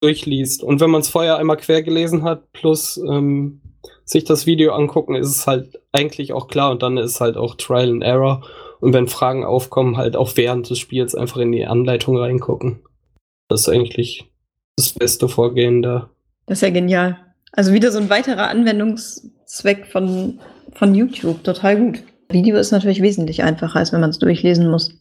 durchliest. 0.00 0.62
Und 0.62 0.80
wenn 0.80 0.90
man 0.90 1.00
es 1.00 1.08
vorher 1.08 1.38
einmal 1.38 1.56
quer 1.56 1.82
gelesen 1.82 2.22
hat, 2.22 2.52
plus 2.52 2.98
ähm, 2.98 3.62
sich 4.04 4.24
das 4.24 4.44
Video 4.44 4.72
angucken, 4.72 5.14
ist 5.14 5.28
es 5.28 5.46
halt 5.46 5.80
eigentlich 5.90 6.34
auch 6.34 6.48
klar 6.48 6.70
und 6.70 6.82
dann 6.82 6.98
ist 6.98 7.20
halt 7.20 7.38
auch 7.38 7.54
Trial 7.54 7.90
and 7.90 8.04
Error. 8.04 8.42
Und 8.80 8.92
wenn 8.92 9.08
Fragen 9.08 9.44
aufkommen, 9.44 9.96
halt 9.96 10.16
auch 10.16 10.36
während 10.36 10.68
des 10.68 10.78
Spiels 10.78 11.14
einfach 11.14 11.38
in 11.38 11.50
die 11.50 11.66
Anleitung 11.66 12.18
reingucken. 12.18 12.80
Das 13.48 13.62
ist 13.62 13.68
eigentlich 13.70 14.30
das 14.76 14.92
beste 14.92 15.28
Vorgehen 15.28 15.80
da. 15.80 16.10
Das 16.46 16.58
ist 16.58 16.62
ja 16.62 16.70
genial. 16.70 17.18
Also 17.52 17.72
wieder 17.72 17.90
so 17.90 17.98
ein 17.98 18.10
weiterer 18.10 18.48
Anwendungszweck 18.48 19.86
von, 19.86 20.40
von 20.74 20.94
YouTube. 20.94 21.42
Total 21.42 21.78
gut. 21.78 22.02
Video 22.28 22.58
ist 22.58 22.70
natürlich 22.70 23.00
wesentlich 23.00 23.42
einfacher, 23.42 23.78
als 23.78 23.94
wenn 23.94 24.00
man 24.00 24.10
es 24.10 24.18
durchlesen 24.18 24.70
muss. 24.70 24.94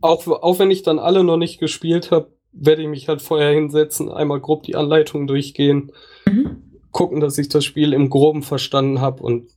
Auch, 0.00 0.26
auch 0.26 0.58
wenn 0.58 0.70
ich 0.70 0.82
dann 0.82 0.98
alle 0.98 1.24
noch 1.24 1.36
nicht 1.36 1.58
gespielt 1.58 2.10
habe, 2.10 2.32
werde 2.52 2.82
ich 2.82 2.88
mich 2.88 3.08
halt 3.08 3.22
vorher 3.22 3.50
hinsetzen, 3.52 4.10
einmal 4.10 4.40
grob 4.40 4.62
die 4.62 4.74
Anleitung 4.76 5.26
durchgehen, 5.26 5.92
Mhm. 6.26 6.62
gucken, 6.90 7.20
dass 7.20 7.38
ich 7.38 7.48
das 7.48 7.64
Spiel 7.64 7.92
im 7.92 8.10
Groben 8.10 8.42
verstanden 8.42 9.00
habe 9.00 9.22
und 9.22 9.50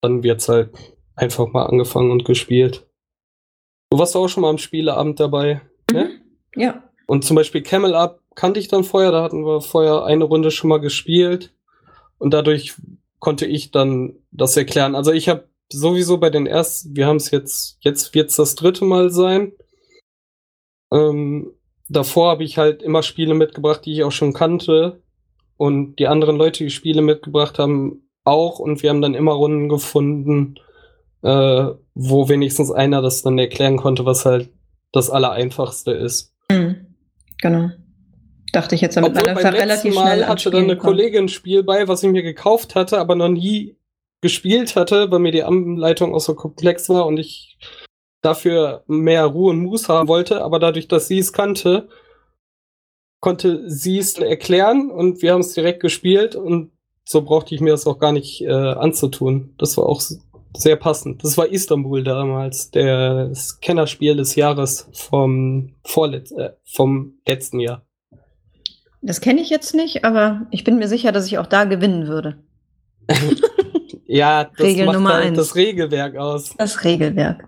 dann 0.00 0.22
wird's 0.22 0.48
halt 0.48 0.70
einfach 1.16 1.48
mal 1.48 1.66
angefangen 1.66 2.10
und 2.10 2.24
gespielt. 2.24 2.86
Du 3.90 3.98
warst 3.98 4.16
auch 4.16 4.28
schon 4.28 4.42
mal 4.42 4.50
am 4.50 4.58
Spieleabend 4.58 5.18
dabei. 5.18 5.62
Ne? 5.92 6.10
Ja. 6.54 6.84
Und 7.06 7.24
zum 7.24 7.36
Beispiel 7.36 7.62
Camel 7.62 7.94
Up 7.94 8.20
kannte 8.34 8.60
ich 8.60 8.68
dann 8.68 8.84
vorher, 8.84 9.10
da 9.10 9.22
hatten 9.22 9.44
wir 9.46 9.60
vorher 9.60 10.04
eine 10.04 10.24
Runde 10.24 10.50
schon 10.50 10.68
mal 10.68 10.78
gespielt 10.78 11.54
und 12.18 12.32
dadurch 12.34 12.74
konnte 13.18 13.46
ich 13.46 13.70
dann 13.70 14.16
das 14.30 14.56
erklären. 14.56 14.94
Also 14.94 15.10
ich 15.12 15.28
habe 15.28 15.48
sowieso 15.72 16.18
bei 16.18 16.30
den 16.30 16.46
ersten, 16.46 16.94
wir 16.94 17.06
haben 17.06 17.16
es 17.16 17.30
jetzt, 17.30 17.78
jetzt 17.80 18.14
wird's 18.14 18.36
das 18.36 18.54
dritte 18.54 18.84
Mal 18.84 19.10
sein. 19.10 19.52
Ähm, 20.92 21.52
davor 21.88 22.30
habe 22.30 22.44
ich 22.44 22.58
halt 22.58 22.82
immer 22.82 23.02
Spiele 23.02 23.34
mitgebracht, 23.34 23.84
die 23.84 23.92
ich 23.92 24.04
auch 24.04 24.12
schon 24.12 24.32
kannte 24.32 25.02
und 25.56 25.96
die 25.96 26.06
anderen 26.06 26.36
Leute, 26.36 26.64
die 26.64 26.70
Spiele 26.70 27.02
mitgebracht 27.02 27.58
haben, 27.58 28.08
auch 28.24 28.58
und 28.58 28.82
wir 28.82 28.90
haben 28.90 29.02
dann 29.02 29.14
immer 29.14 29.32
Runden 29.32 29.68
gefunden, 29.68 30.56
äh, 31.22 31.66
wo 31.94 32.28
wenigstens 32.28 32.70
einer 32.70 33.02
das 33.02 33.22
dann 33.22 33.38
erklären 33.38 33.76
konnte, 33.76 34.04
was 34.04 34.24
halt 34.24 34.50
das 34.92 35.10
Allereinfachste 35.10 35.92
ist. 35.92 36.34
Mhm. 36.50 36.94
Genau. 37.40 37.70
Dachte 38.52 38.74
ich 38.74 38.80
jetzt, 38.80 38.96
damit 38.96 39.10
Obwohl 39.10 39.34
man 39.34 39.42
beim 39.42 39.54
relativ 39.54 39.94
Mal 39.94 40.16
schnell 40.16 40.26
hatte 40.26 40.50
dann 40.50 40.64
eine 40.64 40.76
kann. 40.76 40.86
Kollegin 40.86 41.24
ein 41.24 41.28
Spiel 41.28 41.62
bei, 41.62 41.86
was 41.86 42.02
ich 42.02 42.10
mir 42.10 42.22
gekauft 42.22 42.74
hatte, 42.74 42.98
aber 42.98 43.14
noch 43.14 43.28
nie 43.28 43.76
gespielt 44.20 44.74
hatte, 44.74 45.10
weil 45.10 45.18
mir 45.18 45.32
die 45.32 45.44
Anleitung 45.44 46.14
auch 46.14 46.20
so 46.20 46.34
komplex 46.34 46.88
war 46.88 47.06
und 47.06 47.18
ich 47.18 47.58
dafür 48.20 48.82
mehr 48.86 49.24
Ruhe 49.26 49.50
und 49.50 49.60
Muße 49.60 49.92
haben 49.92 50.08
wollte. 50.08 50.42
Aber 50.42 50.58
dadurch, 50.58 50.88
dass 50.88 51.08
sie 51.08 51.18
es 51.18 51.32
kannte, 51.32 51.88
konnte 53.20 53.68
sie 53.70 53.98
es 53.98 54.18
erklären 54.18 54.90
und 54.90 55.22
wir 55.22 55.32
haben 55.32 55.40
es 55.40 55.54
direkt 55.54 55.80
gespielt 55.80 56.36
und 56.36 56.70
so 57.04 57.22
brauchte 57.22 57.54
ich 57.54 57.60
mir 57.60 57.70
das 57.70 57.86
auch 57.86 57.98
gar 57.98 58.12
nicht 58.12 58.42
äh, 58.42 58.50
anzutun. 58.52 59.54
Das 59.58 59.76
war 59.76 59.86
auch 59.86 60.02
sehr 60.56 60.76
passend. 60.76 61.24
Das 61.24 61.36
war 61.38 61.46
Istanbul 61.48 62.04
damals, 62.04 62.70
der- 62.70 63.28
das 63.28 63.60
Kennerspiel 63.60 64.16
des 64.16 64.34
Jahres 64.34 64.88
vom, 64.92 65.74
Vorletz 65.84 66.30
äh, 66.32 66.50
vom 66.64 67.14
letzten 67.26 67.60
Jahr. 67.60 67.82
Das 69.00 69.20
kenne 69.20 69.40
ich 69.40 69.48
jetzt 69.48 69.74
nicht, 69.74 70.04
aber 70.04 70.46
ich 70.50 70.64
bin 70.64 70.76
mir 70.78 70.88
sicher, 70.88 71.12
dass 71.12 71.26
ich 71.26 71.38
auch 71.38 71.46
da 71.46 71.64
gewinnen 71.64 72.06
würde. 72.08 72.38
Ja, 74.10 74.44
das 74.44 74.60
Regel 74.66 74.86
macht 74.86 74.94
Nummer 74.96 75.12
halt 75.14 75.26
eins. 75.26 75.36
das 75.36 75.54
Regelwerk 75.54 76.16
aus. 76.16 76.54
Das 76.56 76.82
Regelwerk. 76.82 77.44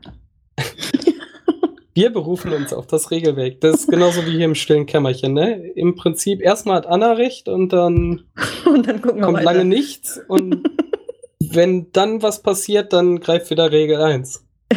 Wir 2.00 2.10
berufen 2.10 2.54
uns 2.54 2.72
auf 2.72 2.86
das 2.86 3.10
Regelwerk. 3.10 3.60
Das 3.60 3.80
ist 3.80 3.90
genauso 3.90 4.24
wie 4.24 4.30
hier 4.30 4.46
im 4.46 4.54
stillen 4.54 4.86
Kämmerchen, 4.86 5.34
ne? 5.34 5.66
Im 5.74 5.96
Prinzip 5.96 6.40
erstmal 6.40 6.76
hat 6.76 6.86
Anna 6.86 7.12
recht 7.12 7.46
und 7.46 7.74
dann 7.74 8.24
Und 8.64 8.88
dann 8.88 9.02
kommt 9.02 9.20
weiter. 9.20 9.42
lange 9.42 9.66
nichts 9.66 10.18
und 10.26 10.66
wenn 11.40 11.92
dann 11.92 12.22
was 12.22 12.40
passiert, 12.40 12.94
dann 12.94 13.20
greift 13.20 13.50
wieder 13.50 13.70
Regel 13.70 14.00
1. 14.00 14.46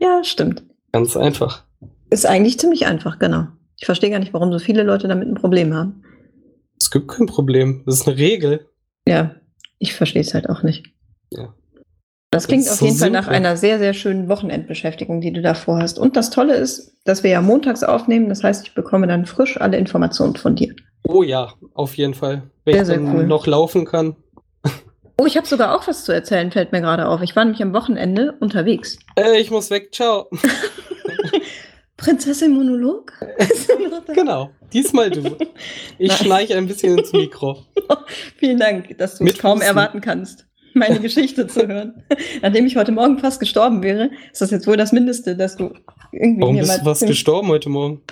Ja, 0.00 0.22
stimmt. 0.22 0.64
Ganz 0.92 1.16
einfach. 1.16 1.64
Ist 2.10 2.26
eigentlich 2.26 2.58
ziemlich 2.58 2.84
einfach, 2.84 3.18
genau. 3.18 3.46
Ich 3.78 3.86
verstehe 3.86 4.10
gar 4.10 4.18
nicht, 4.18 4.34
warum 4.34 4.52
so 4.52 4.58
viele 4.58 4.82
Leute 4.82 5.08
damit 5.08 5.28
ein 5.28 5.34
Problem 5.34 5.72
haben. 5.72 6.04
Es 6.78 6.90
gibt 6.90 7.08
kein 7.08 7.24
Problem. 7.24 7.84
Das 7.86 8.00
ist 8.00 8.06
eine 8.06 8.18
Regel. 8.18 8.68
Ja, 9.08 9.34
ich 9.78 9.94
verstehe 9.94 10.20
es 10.20 10.34
halt 10.34 10.50
auch 10.50 10.62
nicht. 10.62 10.92
Ja. 11.30 11.54
Das 12.34 12.46
klingt 12.48 12.68
auf 12.68 12.74
so 12.76 12.84
jeden 12.86 12.98
Fall 12.98 13.10
nach 13.10 13.24
simpel. 13.24 13.36
einer 13.36 13.56
sehr, 13.56 13.78
sehr 13.78 13.94
schönen 13.94 14.28
Wochenendbeschäftigung, 14.28 15.20
die 15.20 15.32
du 15.32 15.40
davor 15.42 15.78
hast. 15.80 15.98
Und 15.98 16.16
das 16.16 16.30
Tolle 16.30 16.54
ist, 16.56 16.96
dass 17.04 17.22
wir 17.22 17.30
ja 17.30 17.40
montags 17.40 17.82
aufnehmen. 17.82 18.28
Das 18.28 18.42
heißt, 18.42 18.66
ich 18.66 18.74
bekomme 18.74 19.06
dann 19.06 19.26
frisch 19.26 19.60
alle 19.60 19.76
Informationen 19.76 20.36
von 20.36 20.54
dir. 20.56 20.74
Oh 21.06 21.22
ja, 21.22 21.52
auf 21.74 21.96
jeden 21.96 22.14
Fall. 22.14 22.42
Wenn 22.64 22.74
Sehr, 22.74 22.82
ich 22.82 22.86
sehr 22.88 22.96
dann 22.96 23.14
cool. 23.16 23.26
noch 23.26 23.46
laufen 23.46 23.84
kann. 23.84 24.16
Oh, 25.16 25.26
ich 25.26 25.36
habe 25.36 25.46
sogar 25.46 25.76
auch 25.76 25.86
was 25.86 26.04
zu 26.04 26.12
erzählen, 26.12 26.50
fällt 26.50 26.72
mir 26.72 26.80
gerade 26.80 27.06
auf. 27.06 27.22
Ich 27.22 27.36
war 27.36 27.44
nämlich 27.44 27.62
am 27.62 27.72
Wochenende 27.72 28.34
unterwegs. 28.40 28.98
Äh, 29.16 29.38
ich 29.40 29.50
muss 29.50 29.70
weg. 29.70 29.94
Ciao. 29.94 30.28
Prinzessin 31.96 32.52
Monolog? 32.52 33.12
genau. 34.14 34.50
Diesmal 34.72 35.10
du. 35.10 35.36
Ich 35.98 36.12
schnarche 36.14 36.56
ein 36.56 36.66
bisschen 36.66 36.98
ins 36.98 37.12
Mikro. 37.12 37.58
Vielen 38.36 38.58
Dank, 38.58 38.98
dass 38.98 39.18
du 39.18 39.24
es 39.24 39.38
kaum 39.38 39.58
Husten. 39.58 39.68
erwarten 39.68 40.00
kannst, 40.00 40.46
meine 40.78 41.00
Geschichte 41.00 41.46
zu 41.46 41.66
hören. 41.66 42.04
Nachdem 42.42 42.66
ich 42.66 42.76
heute 42.76 42.92
Morgen 42.92 43.18
fast 43.18 43.40
gestorben 43.40 43.82
wäre, 43.82 44.10
ist 44.32 44.40
das 44.40 44.50
jetzt 44.50 44.66
wohl 44.66 44.76
das 44.76 44.92
Mindeste, 44.92 45.36
dass 45.36 45.56
du 45.56 45.72
irgendwie 46.12 46.42
Warum 46.42 46.56
bist 46.58 46.80
du 46.84 46.92
ziemlich- 46.94 47.16
gestorben 47.16 47.48
heute 47.48 47.68
Morgen? 47.68 48.02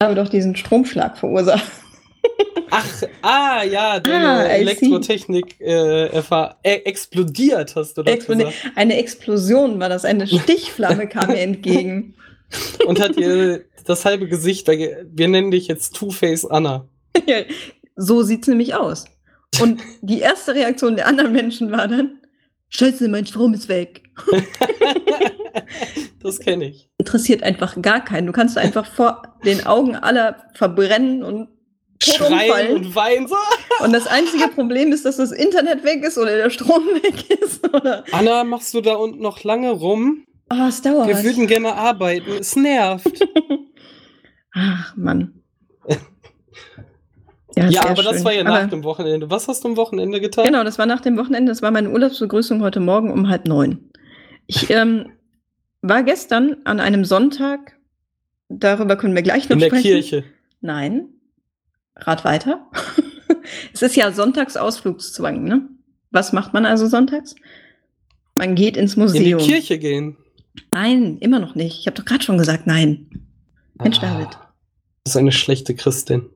Ich 0.00 0.04
habe 0.06 0.14
doch 0.14 0.28
diesen 0.28 0.56
Stromschlag 0.56 1.16
verursacht. 1.16 1.64
Ach, 2.70 3.02
ah, 3.22 3.62
ja, 3.62 4.00
deine 4.00 4.26
Ah. 4.28 4.42
Elektrotechnik 4.44 5.60
äh, 5.60 6.06
äh, 6.06 6.50
explodiert, 6.84 7.76
hast 7.76 7.96
du 7.96 8.02
doch 8.02 8.12
Explodi- 8.12 8.38
gesagt. 8.38 8.72
Eine 8.74 8.96
Explosion 8.96 9.78
war 9.78 9.88
das, 9.88 10.04
eine 10.04 10.26
Stichflamme 10.26 11.06
kam 11.06 11.28
mir 11.28 11.38
entgegen. 11.40 12.14
und 12.86 13.00
hat 13.00 13.16
ihr 13.16 13.64
das 13.84 14.04
halbe 14.04 14.26
Gesicht, 14.26 14.66
wir 14.66 15.28
nennen 15.28 15.50
dich 15.52 15.68
jetzt 15.68 15.94
Two-Face 15.94 16.46
Anna. 16.46 16.88
So 17.94 18.22
sieht's 18.22 18.48
nämlich 18.48 18.74
aus. 18.74 19.04
Und 19.60 19.80
die 20.02 20.20
erste 20.20 20.54
Reaktion 20.54 20.96
der 20.96 21.06
anderen 21.06 21.32
Menschen 21.32 21.70
war 21.70 21.88
dann, 21.88 22.20
Scheiße, 22.68 23.08
mein 23.08 23.26
Strom 23.26 23.54
ist 23.54 23.68
weg. 23.68 24.02
das 26.22 26.40
kenne 26.40 26.66
ich. 26.66 26.90
Interessiert 26.98 27.42
einfach 27.42 27.80
gar 27.80 28.04
keinen. 28.04 28.26
Du 28.26 28.32
kannst 28.32 28.58
einfach 28.58 28.86
vor 28.86 29.22
den 29.44 29.64
Augen 29.66 29.94
aller 29.94 30.48
verbrennen 30.54 31.22
und 31.22 31.48
Schreien 32.02 32.32
umfallen. 32.32 32.76
und 32.76 32.94
weinen. 32.96 33.28
So. 33.28 33.36
Und 33.84 33.92
das 33.92 34.06
einzige 34.06 34.48
Problem 34.48 34.92
ist, 34.92 35.04
dass 35.04 35.18
das 35.18 35.32
Internet 35.32 35.84
weg 35.84 36.02
ist 36.02 36.18
oder 36.18 36.36
der 36.36 36.50
Strom 36.50 36.84
weg 37.02 37.30
ist. 37.30 37.64
Oder 37.72 38.04
Anna, 38.12 38.44
machst 38.44 38.74
du 38.74 38.80
da 38.80 38.94
unten 38.94 39.22
noch 39.22 39.44
lange 39.44 39.70
rum? 39.70 40.26
oh, 40.50 40.66
es 40.68 40.82
dauert. 40.82 41.08
Wir 41.08 41.22
würden 41.22 41.46
gerne 41.46 41.74
arbeiten. 41.74 42.32
Es 42.40 42.56
nervt. 42.56 43.26
Ach, 44.54 44.96
Mann. 44.96 45.42
Ja, 47.56 47.68
ja, 47.68 47.84
aber 47.86 48.02
das 48.02 48.16
schön. 48.16 48.24
war 48.24 48.32
ja 48.32 48.44
nach 48.44 48.54
Aber- 48.62 48.66
dem 48.68 48.84
Wochenende. 48.84 49.30
Was 49.30 49.46
hast 49.48 49.64
du 49.64 49.68
am 49.68 49.76
Wochenende 49.76 50.20
getan? 50.20 50.44
Genau, 50.44 50.64
das 50.64 50.78
war 50.78 50.86
nach 50.86 51.00
dem 51.00 51.16
Wochenende. 51.16 51.50
Das 51.52 51.62
war 51.62 51.70
meine 51.70 51.90
Urlaubsbegrüßung 51.90 52.62
heute 52.62 52.80
Morgen 52.80 53.10
um 53.12 53.28
halb 53.28 53.46
neun. 53.46 53.90
Ich 54.46 54.70
ähm, 54.70 55.10
war 55.82 56.02
gestern 56.02 56.56
an 56.64 56.80
einem 56.80 57.04
Sonntag, 57.04 57.76
darüber 58.48 58.96
können 58.96 59.14
wir 59.14 59.22
gleich 59.22 59.48
noch 59.48 59.54
In 59.54 59.60
der 59.60 59.66
sprechen. 59.68 59.82
Kirche. 59.82 60.24
Nein. 60.60 61.08
Rat 61.96 62.24
weiter. 62.24 62.66
es 63.72 63.82
ist 63.82 63.94
ja 63.96 64.10
Sonntagsausflugszwang, 64.10 65.44
ne? 65.44 65.68
Was 66.10 66.32
macht 66.32 66.52
man 66.54 66.66
also 66.66 66.86
sonntags? 66.86 67.34
Man 68.36 68.54
geht 68.56 68.76
ins 68.76 68.94
In 68.94 69.00
die 69.00 69.34
Museum. 69.34 69.40
Kirche 69.40 69.78
gehen. 69.78 70.16
Nein, 70.72 71.18
immer 71.18 71.38
noch 71.38 71.54
nicht. 71.54 71.78
Ich 71.80 71.86
habe 71.86 71.96
doch 71.96 72.04
gerade 72.04 72.24
schon 72.24 72.38
gesagt, 72.38 72.66
nein. 72.66 73.06
Mensch, 73.74 73.98
Ah, 74.00 74.12
David. 74.12 74.28
Das 75.04 75.12
ist 75.14 75.16
eine 75.16 75.32
schlechte 75.32 75.74
Christin. 75.74 76.30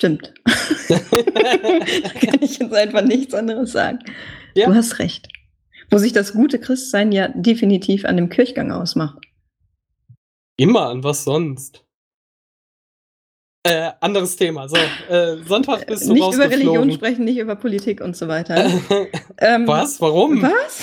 Stimmt. 0.00 0.32
da 0.88 0.98
kann 0.98 2.40
ich 2.40 2.56
jetzt 2.56 2.72
einfach 2.72 3.02
nichts 3.02 3.34
anderes 3.34 3.72
sagen. 3.72 3.98
Ja. 4.54 4.66
Du 4.66 4.74
hast 4.74 4.98
recht. 4.98 5.28
Wo 5.90 5.98
sich 5.98 6.14
das 6.14 6.32
gute 6.32 6.58
Christsein 6.58 7.12
ja 7.12 7.28
definitiv 7.28 8.06
an 8.06 8.16
dem 8.16 8.30
Kirchgang 8.30 8.72
ausmacht. 8.72 9.18
Immer 10.56 10.88
an 10.88 11.04
was 11.04 11.24
sonst. 11.24 11.84
Äh, 13.62 13.90
anderes 14.00 14.36
Thema. 14.36 14.70
So, 14.70 14.76
äh, 15.10 15.36
Sonntag 15.46 15.86
bist 15.86 16.08
du 16.08 16.14
nicht 16.14 16.32
über 16.32 16.48
Religion 16.48 16.90
sprechen, 16.92 17.26
nicht 17.26 17.36
über 17.36 17.56
Politik 17.56 18.00
und 18.00 18.16
so 18.16 18.26
weiter. 18.26 18.56
ähm, 19.36 19.68
was? 19.68 20.00
Warum? 20.00 20.40
Was? 20.40 20.82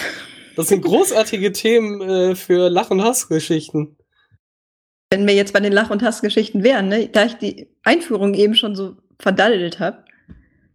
Das 0.56 0.68
sind 0.68 0.84
großartige 0.84 1.54
Themen 1.54 2.02
äh, 2.02 2.36
für 2.36 2.70
Lach- 2.70 2.92
und 2.92 3.02
Hassgeschichten. 3.02 3.98
Wenn 5.10 5.26
wir 5.26 5.34
jetzt 5.34 5.54
bei 5.54 5.60
den 5.60 5.74
Lach- 5.74 5.90
und 5.90 6.04
Hassgeschichten 6.04 6.64
wären, 6.64 6.90
ne? 6.90 7.08
da 7.08 7.26
ich 7.26 7.34
die 7.34 7.76
Einführung 7.82 8.36
eben 8.36 8.54
schon 8.54 8.76
so 8.76 8.98
verdaddelt 9.20 9.80
habe, 9.80 10.04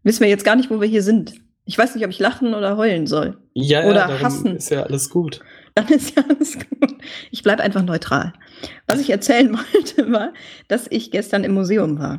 wissen 0.02 0.20
wir 0.20 0.28
jetzt 0.28 0.44
gar 0.44 0.56
nicht, 0.56 0.70
wo 0.70 0.80
wir 0.80 0.88
hier 0.88 1.02
sind. 1.02 1.34
Ich 1.64 1.78
weiß 1.78 1.94
nicht, 1.94 2.04
ob 2.04 2.10
ich 2.10 2.18
lachen 2.18 2.54
oder 2.54 2.76
heulen 2.76 3.06
soll. 3.06 3.38
Ja, 3.54 3.84
Oder 3.84 4.08
ja, 4.08 4.20
hassen. 4.20 4.56
ist 4.56 4.70
ja 4.70 4.82
alles 4.82 5.10
gut. 5.10 5.40
Dann 5.74 5.86
ist 5.88 6.16
ja 6.16 6.24
alles 6.28 6.58
gut. 6.58 6.94
Ich 7.30 7.42
bleibe 7.42 7.62
einfach 7.62 7.82
neutral. 7.82 8.32
Was 8.88 9.00
ich 9.00 9.10
erzählen 9.10 9.52
wollte, 9.74 10.10
war, 10.10 10.32
dass 10.68 10.86
ich 10.90 11.10
gestern 11.10 11.44
im 11.44 11.54
Museum 11.54 11.98
war. 11.98 12.18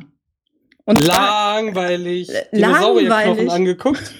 Und 0.86 1.04
Langweilig. 1.06 2.28
Dinosaurierknochen 2.52 3.08
langweilig. 3.26 3.50
angeguckt. 3.50 4.14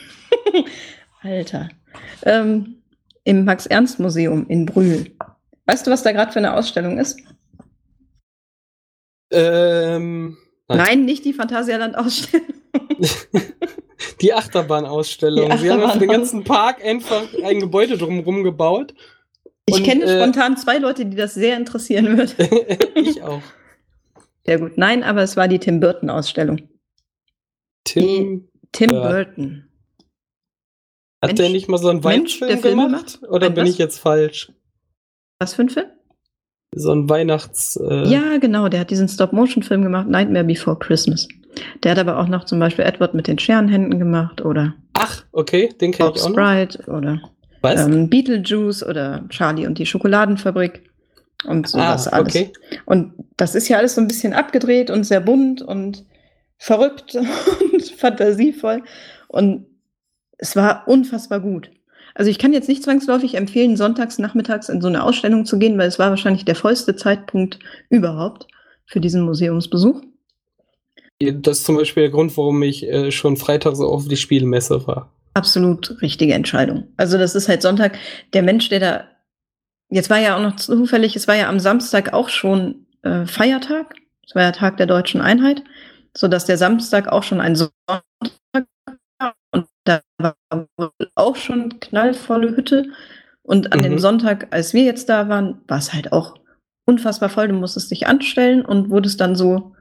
Alter, 1.22 1.70
ähm, 2.24 2.82
im 3.24 3.44
Max-Ernst-Museum 3.44 4.46
in 4.48 4.66
Brühl. 4.66 5.10
Weißt 5.66 5.86
du, 5.86 5.90
was 5.90 6.02
da 6.02 6.12
gerade 6.12 6.32
für 6.32 6.38
eine 6.38 6.54
Ausstellung 6.54 6.98
ist? 6.98 7.18
Ähm, 9.30 10.36
Nein. 10.68 10.78
Nein, 10.78 11.04
nicht 11.04 11.24
die 11.24 11.32
Phantasialand-Ausstellung. 11.34 12.46
die 14.20 14.32
Achterbahnausstellung. 14.32 15.50
Die 15.50 15.58
Sie 15.58 15.70
haben 15.70 15.80
für 15.90 15.98
den 15.98 16.08
Achterbahn- 16.08 16.12
ganzen 16.12 16.44
Park 16.44 16.82
einfach 16.84 17.22
ein 17.42 17.60
Gebäude 17.60 17.98
drumherum 17.98 18.42
gebaut. 18.44 18.94
Ich 19.66 19.76
Und, 19.76 19.82
kenne 19.84 20.04
äh, 20.04 20.18
spontan 20.20 20.56
zwei 20.56 20.78
Leute, 20.78 21.06
die 21.06 21.16
das 21.16 21.34
sehr 21.34 21.56
interessieren 21.56 22.16
würde. 22.18 22.32
ich 22.94 23.22
auch. 23.22 23.42
Sehr 24.46 24.58
gut. 24.58 24.76
Nein, 24.76 25.02
aber 25.02 25.22
es 25.22 25.36
war 25.36 25.48
die 25.48 25.58
Tim 25.58 25.80
Burton-Ausstellung. 25.80 26.68
Tim, 27.84 28.48
Tim 28.72 28.90
Ja. 28.90 29.08
Burton. 29.08 29.68
hat 31.22 31.30
Mensch- 31.30 31.36
der 31.36 31.48
nicht 31.50 31.68
mal 31.68 31.78
so 31.78 31.88
einen 31.88 32.02
Filme 32.02 32.62
gemacht? 32.62 33.20
Oder 33.28 33.46
Ein 33.46 33.54
bin 33.54 33.64
was? 33.64 33.70
ich 33.70 33.78
jetzt 33.78 33.98
falsch? 33.98 34.52
Was 35.38 35.54
für 35.54 35.62
ein 35.62 35.70
Film? 35.70 35.86
So 36.76 36.92
ein 36.92 37.08
Weihnachts. 37.08 37.76
Äh, 37.76 38.08
Ja, 38.08 38.38
genau. 38.38 38.68
Der 38.68 38.80
hat 38.80 38.90
diesen 38.90 39.08
Stop-Motion-Film 39.08 39.82
gemacht, 39.82 40.08
Nightmare 40.08 40.44
Before 40.44 40.78
Christmas. 40.78 41.28
Der 41.82 41.92
hat 41.92 41.98
aber 41.98 42.18
auch 42.18 42.28
noch 42.28 42.44
zum 42.44 42.58
Beispiel 42.58 42.84
Edward 42.84 43.14
mit 43.14 43.28
den 43.28 43.38
Scherenhänden 43.38 43.98
gemacht 43.98 44.44
oder 44.44 44.74
Ach, 44.94 45.24
okay, 45.32 45.68
den 45.80 45.92
kenne 45.92 46.12
ich 46.14 46.22
auch 46.22 46.28
noch. 46.28 46.34
Sprite 46.34 46.90
oder 46.90 47.20
Was? 47.62 47.86
ähm, 47.86 48.08
Beetlejuice 48.10 48.82
oder 48.84 49.24
Charlie 49.28 49.66
und 49.66 49.78
die 49.78 49.86
Schokoladenfabrik 49.86 50.82
und 51.46 51.68
sowas 51.68 52.08
ah, 52.08 52.16
alles. 52.16 52.34
okay. 52.34 52.52
Und 52.86 53.12
das 53.36 53.54
ist 53.54 53.68
ja 53.68 53.78
alles 53.78 53.94
so 53.94 54.00
ein 54.00 54.08
bisschen 54.08 54.32
abgedreht 54.32 54.90
und 54.90 55.04
sehr 55.04 55.20
bunt 55.20 55.62
und 55.62 56.04
verrückt 56.58 57.14
und 57.72 57.84
fantasievoll. 57.84 58.82
Und 59.28 59.66
es 60.38 60.56
war 60.56 60.88
unfassbar 60.88 61.40
gut. 61.40 61.70
Also 62.14 62.30
ich 62.30 62.38
kann 62.38 62.52
jetzt 62.52 62.68
nicht 62.68 62.84
zwangsläufig 62.84 63.34
empfehlen, 63.34 63.76
sonntags 63.76 64.18
nachmittags 64.18 64.68
in 64.68 64.80
so 64.80 64.86
eine 64.88 65.02
Ausstellung 65.02 65.44
zu 65.44 65.58
gehen, 65.58 65.76
weil 65.78 65.88
es 65.88 65.98
war 65.98 66.10
wahrscheinlich 66.10 66.44
der 66.44 66.54
vollste 66.54 66.94
Zeitpunkt 66.94 67.58
überhaupt 67.90 68.46
für 68.86 69.00
diesen 69.00 69.22
Museumsbesuch. 69.22 70.00
Das 71.20 71.58
ist 71.58 71.64
zum 71.64 71.76
Beispiel 71.76 72.04
der 72.04 72.10
Grund, 72.10 72.36
warum 72.36 72.62
ich 72.62 72.84
äh, 72.84 73.10
schon 73.10 73.36
Freitag 73.36 73.76
so 73.76 73.88
auf 73.88 74.06
die 74.06 74.16
Spielmesse 74.16 74.86
war. 74.86 75.12
Absolut 75.34 76.00
richtige 76.02 76.34
Entscheidung. 76.34 76.88
Also 76.96 77.18
das 77.18 77.34
ist 77.34 77.48
halt 77.48 77.62
Sonntag. 77.62 77.98
Der 78.32 78.42
Mensch, 78.42 78.68
der 78.68 78.80
da, 78.80 79.04
jetzt 79.90 80.10
war 80.10 80.18
ja 80.18 80.36
auch 80.36 80.42
noch 80.42 80.56
zufällig, 80.56 81.16
es 81.16 81.26
war 81.26 81.34
ja 81.34 81.48
am 81.48 81.58
Samstag 81.58 82.12
auch 82.12 82.28
schon 82.28 82.86
äh, 83.02 83.26
Feiertag. 83.26 83.94
Es 84.26 84.34
war 84.34 84.42
ja 84.42 84.52
Tag 84.52 84.76
der 84.76 84.86
deutschen 84.86 85.20
Einheit, 85.20 85.62
so 86.16 86.28
dass 86.28 86.46
der 86.46 86.58
Samstag 86.58 87.08
auch 87.08 87.22
schon 87.24 87.40
ein 87.40 87.56
Sonntag 87.56 88.04
da 89.84 90.00
war 90.18 90.36
wohl 90.76 90.90
auch 91.14 91.36
schon 91.36 91.80
knallvolle 91.80 92.56
Hütte. 92.56 92.86
Und 93.42 93.72
an 93.72 93.80
Mhm. 93.80 93.82
dem 93.84 93.98
Sonntag, 93.98 94.48
als 94.50 94.72
wir 94.74 94.84
jetzt 94.84 95.08
da 95.08 95.28
waren, 95.28 95.60
war 95.68 95.78
es 95.78 95.92
halt 95.92 96.12
auch 96.12 96.34
unfassbar 96.86 97.28
voll. 97.28 97.48
Du 97.48 97.54
musstest 97.54 97.90
dich 97.90 98.06
anstellen 98.06 98.64
und 98.64 98.90
wurdest 98.90 99.20
dann 99.20 99.36
so 99.36 99.74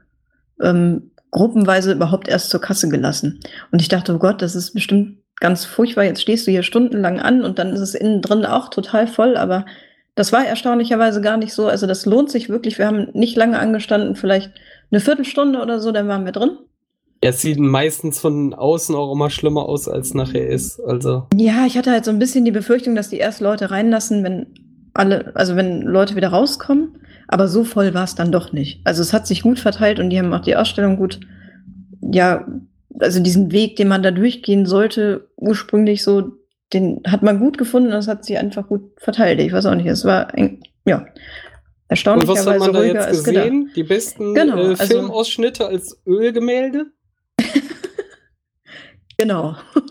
ähm, 0.60 1.10
gruppenweise 1.30 1.92
überhaupt 1.92 2.28
erst 2.28 2.50
zur 2.50 2.60
Kasse 2.60 2.88
gelassen. 2.88 3.40
Und 3.72 3.82
ich 3.82 3.88
dachte, 3.88 4.14
oh 4.14 4.18
Gott, 4.18 4.40
das 4.42 4.54
ist 4.54 4.72
bestimmt 4.72 5.18
ganz 5.40 5.64
furchtbar. 5.64 6.04
Jetzt 6.04 6.22
stehst 6.22 6.46
du 6.46 6.50
hier 6.52 6.62
stundenlang 6.62 7.20
an 7.20 7.42
und 7.42 7.58
dann 7.58 7.72
ist 7.72 7.80
es 7.80 7.94
innen 7.94 8.22
drin 8.22 8.46
auch 8.46 8.68
total 8.68 9.06
voll. 9.06 9.36
Aber 9.36 9.66
das 10.14 10.32
war 10.32 10.46
erstaunlicherweise 10.46 11.20
gar 11.20 11.36
nicht 11.36 11.52
so. 11.54 11.66
Also 11.66 11.86
das 11.86 12.06
lohnt 12.06 12.30
sich 12.30 12.48
wirklich. 12.48 12.78
Wir 12.78 12.86
haben 12.86 13.08
nicht 13.14 13.36
lange 13.36 13.58
angestanden, 13.58 14.14
vielleicht 14.14 14.52
eine 14.92 15.00
Viertelstunde 15.00 15.60
oder 15.60 15.80
so, 15.80 15.90
dann 15.90 16.06
waren 16.08 16.24
wir 16.24 16.32
drin. 16.32 16.58
Ja, 17.24 17.30
es 17.30 17.40
sieht 17.40 17.58
meistens 17.58 18.18
von 18.18 18.52
außen 18.52 18.94
auch 18.94 19.10
immer 19.10 19.30
schlimmer 19.30 19.66
aus, 19.66 19.88
als 19.88 20.12
nachher 20.12 20.46
ist. 20.46 20.78
Also, 20.78 21.26
Ja, 21.34 21.64
ich 21.64 21.78
hatte 21.78 21.90
halt 21.90 22.04
so 22.04 22.10
ein 22.10 22.18
bisschen 22.18 22.44
die 22.44 22.50
Befürchtung, 22.50 22.94
dass 22.94 23.08
die 23.08 23.16
erst 23.16 23.40
Leute 23.40 23.70
reinlassen, 23.70 24.22
wenn 24.24 24.48
alle, 24.92 25.34
also 25.34 25.56
wenn 25.56 25.80
Leute 25.80 26.16
wieder 26.16 26.28
rauskommen. 26.28 26.98
Aber 27.26 27.48
so 27.48 27.64
voll 27.64 27.94
war 27.94 28.04
es 28.04 28.14
dann 28.14 28.30
doch 28.30 28.52
nicht. 28.52 28.82
Also 28.84 29.00
es 29.00 29.14
hat 29.14 29.26
sich 29.26 29.40
gut 29.40 29.58
verteilt 29.58 30.00
und 30.00 30.10
die 30.10 30.18
haben 30.18 30.34
auch 30.34 30.42
die 30.42 30.54
Ausstellung 30.54 30.98
gut, 30.98 31.18
ja, 32.02 32.46
also 32.98 33.20
diesen 33.20 33.52
Weg, 33.52 33.76
den 33.76 33.88
man 33.88 34.02
da 34.02 34.10
durchgehen 34.10 34.66
sollte, 34.66 35.30
ursprünglich 35.36 36.04
so, 36.04 36.32
den 36.74 37.00
hat 37.06 37.22
man 37.22 37.38
gut 37.38 37.56
gefunden 37.56 37.88
und 37.88 37.98
es 38.00 38.06
hat 38.06 38.26
sich 38.26 38.36
einfach 38.36 38.68
gut 38.68 38.82
verteilt. 38.98 39.40
Ich 39.40 39.54
weiß 39.54 39.64
auch 39.64 39.74
nicht, 39.74 39.86
es 39.86 40.04
war, 40.04 40.34
ein, 40.34 40.60
ja, 40.84 40.98
und 40.98 41.08
was 41.08 42.46
hat 42.46 42.58
erstaunlicherweise 42.58 42.72
man 42.72 42.72
da 42.74 42.84
jetzt 42.84 43.24
gesehen? 43.24 43.70
Die 43.74 43.82
besten 43.82 44.34
Genau, 44.34 44.58
äh, 44.58 44.66
also- 44.78 44.84
Filmausschnitte 44.84 45.66
als 45.66 45.98
Ölgemälde? 46.06 46.88
Genau. 49.16 49.56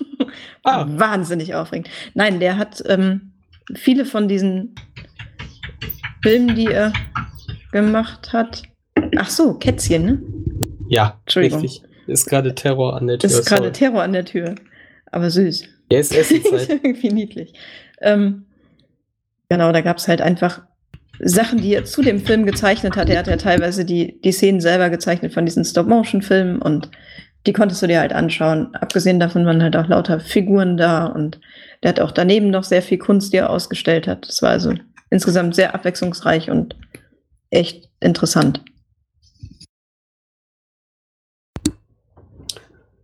Ah. 0.63 0.85
Wahnsinnig 0.87 1.53
aufregend. 1.53 1.89
Nein, 2.13 2.39
der 2.39 2.57
hat 2.57 2.81
ähm, 2.87 3.33
viele 3.75 4.05
von 4.05 4.29
diesen 4.29 4.73
Filmen, 6.23 6.55
die 6.55 6.67
er 6.67 6.93
gemacht 7.71 8.31
hat. 8.31 8.63
Ach 9.17 9.29
so, 9.29 9.55
Kätzchen, 9.55 10.05
ne? 10.05 10.21
Ja, 10.87 11.19
richtig. 11.35 11.83
Ist 12.07 12.27
gerade 12.27 12.55
Terror 12.55 12.95
an 12.95 13.07
der 13.07 13.19
Tür. 13.19 13.29
Ist 13.29 13.45
gerade. 13.45 13.71
Terror 13.71 14.01
an 14.01 14.13
der 14.13 14.25
Tür. 14.25 14.55
Aber 15.11 15.29
süß. 15.29 15.65
Ja, 15.91 15.99
ist 15.99 16.15
Essenszeit. 16.15 16.69
Irgendwie 16.83 17.11
niedlich. 17.11 17.53
Ähm, 18.01 18.45
genau, 19.49 19.71
da 19.71 19.81
gab 19.81 19.97
es 19.97 20.07
halt 20.07 20.21
einfach 20.21 20.61
Sachen, 21.19 21.61
die 21.61 21.73
er 21.73 21.85
zu 21.85 22.01
dem 22.01 22.19
Film 22.19 22.45
gezeichnet 22.45 22.95
hat. 22.95 23.09
Er 23.09 23.19
hat 23.19 23.27
ja 23.27 23.37
teilweise 23.37 23.85
die, 23.85 24.19
die 24.21 24.31
Szenen 24.31 24.61
selber 24.61 24.89
gezeichnet 24.89 25.33
von 25.33 25.45
diesen 25.45 25.63
Stop-Motion-Filmen 25.63 26.61
und 26.61 26.89
die 27.45 27.53
konntest 27.53 27.81
du 27.81 27.87
dir 27.87 27.99
halt 27.99 28.13
anschauen. 28.13 28.73
Abgesehen 28.75 29.19
davon 29.19 29.45
waren 29.45 29.61
halt 29.61 29.75
auch 29.75 29.87
lauter 29.87 30.19
Figuren 30.19 30.77
da 30.77 31.05
und 31.05 31.39
der 31.81 31.89
hat 31.89 31.99
auch 31.99 32.11
daneben 32.11 32.49
noch 32.49 32.63
sehr 32.63 32.81
viel 32.81 32.97
Kunst, 32.97 33.33
die 33.33 33.37
er 33.37 33.49
ausgestellt 33.49 34.07
hat. 34.07 34.27
Das 34.27 34.41
war 34.41 34.51
also 34.51 34.73
insgesamt 35.09 35.55
sehr 35.55 35.75
abwechslungsreich 35.75 36.49
und 36.49 36.75
echt 37.49 37.89
interessant. 37.99 38.63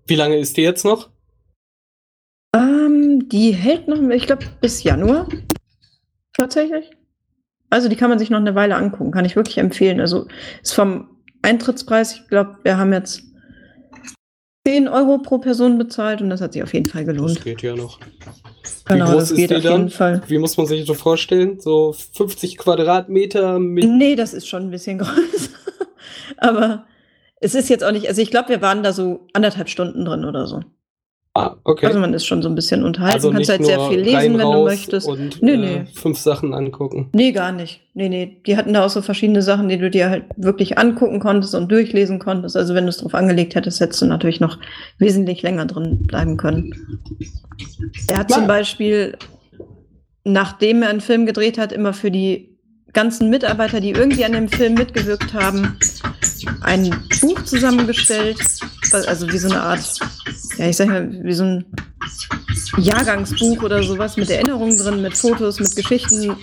Wie 0.08 0.16
lange 0.16 0.38
ist 0.38 0.58
die 0.58 0.62
jetzt 0.62 0.86
noch? 0.86 1.10
Ähm, 2.56 3.30
die 3.30 3.52
hält 3.52 3.88
noch, 3.88 4.02
ich 4.10 4.26
glaube, 4.26 4.46
bis 4.60 4.82
Januar. 4.82 5.28
Tatsächlich. 6.34 6.90
Also 7.70 7.90
die 7.90 7.96
kann 7.96 8.10
man 8.10 8.18
sich 8.18 8.32
noch 8.32 8.40
eine 8.40 8.56
Weile 8.56 8.76
angucken, 8.76 9.12
kann 9.12 9.26
ich 9.26 9.36
wirklich 9.36 9.60
empfehlen. 9.60 10.00
Also 10.00 10.28
ist 10.64 10.74
vom 10.74 11.18
Eintrittspreis, 11.44 12.16
ich 12.16 12.28
glaube, 12.28 12.58
wir 12.64 12.78
haben 12.78 12.92
jetzt 12.92 13.29
10 14.70 14.88
Euro 14.88 15.18
pro 15.18 15.40
Person 15.40 15.78
bezahlt 15.80 16.22
und 16.22 16.30
das 16.30 16.42
hat 16.42 16.54
sich 16.54 16.62
auf 16.62 16.74
jeden 16.74 16.86
Fall 16.88 17.04
gelohnt. 17.06 17.38
Das 17.38 17.44
geht 17.44 17.62
ja 17.64 17.76
noch. 17.76 18.00
Genau, 18.86 19.08
Wie 19.08 19.12
groß 19.12 19.22
das 19.22 19.32
ist 19.32 19.38
geht 19.38 19.50
die 19.50 19.56
auf 19.56 19.64
dann? 19.64 19.78
jeden 19.82 19.90
Fall. 19.90 20.22
Wie 20.28 20.38
muss 20.38 20.58
man 20.58 20.68
sich 20.68 20.82
das 20.82 20.88
so 20.88 20.94
vorstellen? 20.94 21.60
So 21.60 21.96
50 22.14 22.58
Quadratmeter 22.58 23.58
mit. 23.60 23.86
Nee, 23.86 24.16
das 24.16 24.34
ist 24.34 24.48
schon 24.48 24.64
ein 24.64 24.72
bisschen 24.72 24.98
größer. 25.00 25.50
Aber 26.38 26.86
es 27.42 27.56
ist 27.56 27.70
jetzt 27.70 27.84
auch 27.84 27.92
nicht, 27.92 28.08
also 28.08 28.22
ich 28.22 28.30
glaube, 28.30 28.50
wir 28.50 28.62
waren 28.62 28.84
da 28.84 28.94
so 28.94 29.28
anderthalb 29.34 29.70
Stunden 29.70 30.06
drin 30.06 30.24
oder 30.26 30.46
so. 30.46 30.62
Ah, 31.36 31.56
okay. 31.64 31.86
Also 31.86 32.00
man 32.00 32.14
ist 32.14 32.26
schon 32.26 32.42
so 32.42 32.50
ein 32.50 32.56
bisschen 32.56 32.84
unterhalten, 32.84 33.14
Also 33.16 33.30
kannst 33.32 33.50
nicht 33.50 33.60
halt 33.60 33.66
sehr 33.66 33.80
viel 33.88 34.00
lesen, 34.00 34.38
wenn 34.40 34.52
du 34.52 34.64
möchtest. 34.64 35.08
Und 35.08 35.42
Nee, 35.44 35.54
äh, 35.54 35.58
nee. 35.58 35.86
fünf 35.94 36.18
Sachen 36.18 36.54
angucken. 36.56 37.10
Nee, 37.14 37.32
gar 37.32 37.52
nicht. 37.52 37.82
Nee, 37.94 38.10
nee. 38.10 38.42
Die 38.48 38.58
hatten 38.58 38.74
da 38.74 38.84
auch 38.84 38.90
so 38.90 39.02
verschiedene 39.04 39.44
Sachen, 39.44 39.70
die 39.70 39.78
du 39.78 39.92
dir 39.92 40.10
halt 40.10 40.24
wirklich 40.38 40.80
angucken 40.80 41.20
konntest 41.20 41.54
und 41.54 41.72
durchlesen 41.72 42.18
konntest. 42.18 42.58
Also 42.58 42.74
wenn 42.74 42.86
du 42.86 42.90
es 42.90 42.98
drauf 42.98 43.14
angelegt 43.14 43.54
hättest, 43.54 43.80
hättest 43.80 44.02
du 44.02 44.08
natürlich 44.08 44.40
noch 44.40 44.58
wesentlich 44.98 45.44
länger 45.44 45.66
drin 45.68 46.02
bleiben 46.08 46.36
können. 46.36 46.74
Er 48.08 48.18
hat 48.18 48.28
Klar. 48.28 48.40
zum 48.40 48.48
Beispiel, 48.48 49.16
nachdem 50.24 50.82
er 50.82 50.90
einen 50.90 51.02
Film 51.02 51.28
gedreht 51.28 51.60
hat, 51.60 51.72
immer 51.72 51.94
für 51.94 52.10
die 52.10 52.58
ganzen 52.92 53.30
Mitarbeiter, 53.30 53.82
die 53.82 53.92
irgendwie 53.92 54.26
an 54.26 54.32
dem 54.32 54.50
Film 54.50 54.74
mitgewirkt 54.74 55.34
haben, 55.36 55.78
ein 56.62 56.90
Buch 57.22 57.44
zusammengestellt. 57.44 58.40
Also 58.92 59.32
wie 59.32 59.38
so 59.38 59.50
eine 59.50 59.62
Art, 59.62 60.00
ja, 60.58 60.68
ich 60.68 60.78
sag 60.78 60.88
mal, 60.88 61.12
wie 61.24 61.34
so 61.34 61.44
ein 61.44 61.66
Jahrgangsbuch 62.78 63.64
oder 63.64 63.84
sowas 63.84 64.18
mit 64.18 64.30
Erinnerungen 64.30 64.78
drin, 64.78 65.02
mit 65.02 65.18
Fotos, 65.18 65.60
mit 65.60 65.76
Geschichten 65.76 66.36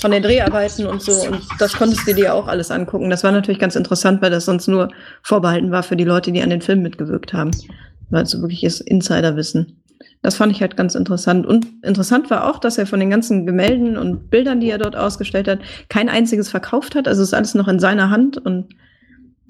von 0.00 0.10
den 0.10 0.22
Dreharbeiten 0.22 0.86
und 0.86 1.02
so. 1.02 1.12
Und 1.12 1.40
das 1.58 1.72
konntest 1.74 2.06
du 2.06 2.14
dir 2.14 2.34
auch 2.34 2.46
alles 2.46 2.70
angucken. 2.70 3.10
Das 3.10 3.24
war 3.24 3.32
natürlich 3.32 3.60
ganz 3.60 3.76
interessant, 3.76 4.22
weil 4.22 4.30
das 4.30 4.44
sonst 4.44 4.68
nur 4.68 4.90
vorbehalten 5.22 5.70
war 5.70 5.82
für 5.82 5.96
die 5.96 6.04
Leute, 6.04 6.32
die 6.32 6.42
an 6.42 6.50
den 6.50 6.62
Film 6.62 6.82
mitgewirkt 6.82 7.32
haben. 7.32 7.50
Weil 8.10 8.24
es 8.24 8.30
so 8.30 8.40
wirklich 8.40 8.64
ist 8.64 8.80
Insiderwissen. 8.80 9.80
Das 10.22 10.36
fand 10.36 10.52
ich 10.52 10.60
halt 10.60 10.76
ganz 10.76 10.94
interessant. 10.94 11.46
Und 11.46 11.66
interessant 11.82 12.28
war 12.30 12.50
auch, 12.50 12.58
dass 12.58 12.76
er 12.76 12.86
von 12.86 13.00
den 13.00 13.10
ganzen 13.10 13.46
Gemälden 13.46 13.96
und 13.96 14.30
Bildern, 14.30 14.60
die 14.60 14.70
er 14.70 14.78
dort 14.78 14.96
ausgestellt 14.96 15.48
hat, 15.48 15.60
kein 15.88 16.08
einziges 16.08 16.50
verkauft 16.50 16.94
hat. 16.94 17.08
Also 17.08 17.22
ist 17.22 17.32
alles 17.32 17.54
noch 17.54 17.68
in 17.68 17.80
seiner 17.80 18.10
Hand 18.10 18.36
und 18.36 18.74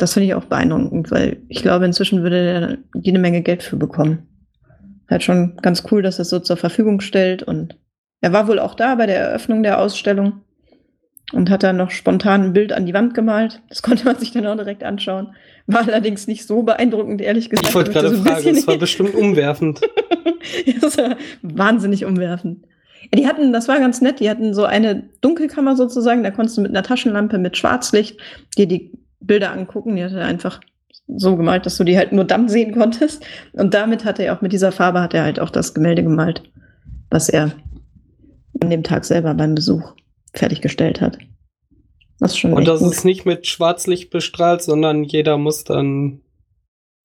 das 0.02 0.14
finde 0.14 0.26
ich 0.26 0.34
auch 0.34 0.44
beeindruckend, 0.44 1.10
weil 1.10 1.42
ich 1.48 1.62
glaube, 1.62 1.84
inzwischen 1.84 2.22
würde 2.22 2.36
er 2.36 2.78
jede 3.00 3.18
Menge 3.18 3.42
Geld 3.42 3.62
für 3.62 3.76
bekommen. 3.76 4.26
Halt 5.08 5.22
schon 5.22 5.56
ganz 5.62 5.84
cool, 5.90 6.02
dass 6.02 6.18
er 6.18 6.22
es 6.22 6.30
so 6.30 6.38
zur 6.38 6.56
Verfügung 6.56 7.00
stellt 7.00 7.42
und 7.42 7.76
er 8.20 8.32
war 8.32 8.48
wohl 8.48 8.58
auch 8.58 8.74
da 8.74 8.94
bei 8.94 9.06
der 9.06 9.18
Eröffnung 9.18 9.62
der 9.62 9.80
Ausstellung 9.80 10.42
und 11.32 11.50
hat 11.50 11.62
dann 11.62 11.76
noch 11.76 11.90
spontan 11.90 12.42
ein 12.42 12.52
Bild 12.52 12.72
an 12.72 12.86
die 12.86 12.94
Wand 12.94 13.14
gemalt. 13.14 13.60
Das 13.68 13.82
konnte 13.82 14.04
man 14.04 14.16
sich 14.16 14.32
dann 14.32 14.46
auch 14.46 14.56
direkt 14.56 14.84
anschauen. 14.84 15.34
War 15.66 15.86
allerdings 15.86 16.26
nicht 16.26 16.46
so 16.46 16.62
beeindruckend, 16.62 17.20
ehrlich 17.20 17.50
gesagt. 17.50 17.68
Ich 17.68 17.74
wollte 17.74 17.92
gerade 17.92 18.14
so 18.14 18.22
fragen, 18.22 18.48
es 18.48 18.66
war 18.66 18.78
bestimmt 18.78 19.14
umwerfend. 19.14 19.80
das 20.80 20.98
war 20.98 21.16
wahnsinnig 21.42 22.04
umwerfend. 22.04 22.64
Ja, 23.02 23.18
die 23.18 23.26
hatten, 23.26 23.52
das 23.52 23.68
war 23.68 23.78
ganz 23.78 24.00
nett, 24.00 24.20
die 24.20 24.28
hatten 24.28 24.52
so 24.52 24.64
eine 24.64 25.08
Dunkelkammer 25.20 25.76
sozusagen, 25.76 26.22
da 26.22 26.30
konntest 26.30 26.58
du 26.58 26.62
mit 26.62 26.70
einer 26.70 26.82
Taschenlampe 26.82 27.38
mit 27.38 27.56
Schwarzlicht 27.56 28.18
dir 28.56 28.66
die 28.66 28.92
Bilder 29.20 29.52
angucken. 29.52 29.96
Die 29.96 30.04
hat 30.04 30.12
er 30.12 30.24
einfach 30.24 30.60
so 31.06 31.36
gemalt, 31.36 31.66
dass 31.66 31.76
du 31.76 31.84
die 31.84 31.96
halt 31.96 32.12
nur 32.12 32.24
dann 32.24 32.48
sehen 32.48 32.72
konntest. 32.72 33.24
Und 33.52 33.74
damit 33.74 34.04
hat 34.04 34.18
er 34.18 34.34
auch, 34.34 34.40
mit 34.40 34.52
dieser 34.52 34.72
Farbe 34.72 35.00
hat 35.00 35.14
er 35.14 35.24
halt 35.24 35.40
auch 35.40 35.50
das 35.50 35.74
Gemälde 35.74 36.02
gemalt, 36.02 36.42
was 37.10 37.28
er 37.28 37.52
an 38.60 38.70
dem 38.70 38.82
Tag 38.82 39.04
selber 39.04 39.34
beim 39.34 39.54
Besuch 39.54 39.94
fertiggestellt 40.34 41.00
hat. 41.00 41.18
Das 42.18 42.32
ist 42.32 42.38
schon 42.38 42.52
Und 42.52 42.68
das 42.68 42.80
gut. 42.80 42.92
ist 42.92 43.04
nicht 43.04 43.24
mit 43.24 43.46
Schwarzlicht 43.46 44.10
bestrahlt, 44.10 44.62
sondern 44.62 45.04
jeder 45.04 45.38
muss 45.38 45.64
dann 45.64 46.20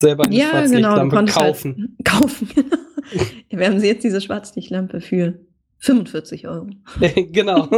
selber 0.02 0.26
eine 0.26 0.36
ja, 0.36 0.46
genau, 0.46 0.58
Schwarzlichtlampe 0.58 1.16
konntest 1.16 1.38
kaufen. 1.38 1.98
Halt 1.98 2.22
kaufen. 2.22 2.50
wir 3.50 3.66
haben 3.66 3.80
sie 3.80 3.88
jetzt 3.88 4.04
diese 4.04 4.22
Schwarzlichtlampe 4.22 5.02
für 5.02 5.40
45 5.80 6.48
Euro. 6.48 6.68
genau. 7.32 7.70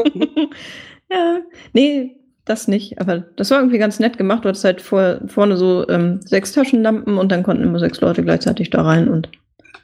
ja, 1.12 1.41
nee, 1.73 2.17
das 2.47 2.67
nicht. 2.67 2.99
Aber 2.99 3.19
das 3.36 3.51
war 3.51 3.60
irgendwie 3.60 3.77
ganz 3.77 3.99
nett 3.99 4.17
gemacht. 4.17 4.43
Du 4.45 4.49
hattest 4.49 4.63
halt 4.63 4.81
vor, 4.81 5.19
vorne 5.27 5.57
so 5.57 5.88
ähm, 5.89 6.19
sechs 6.25 6.51
Taschenlampen 6.53 7.17
und 7.17 7.31
dann 7.31 7.43
konnten 7.43 7.63
immer 7.63 7.79
sechs 7.79 8.01
Leute 8.01 8.23
gleichzeitig 8.23 8.69
da 8.69 8.81
rein 8.83 9.07
und, 9.07 9.29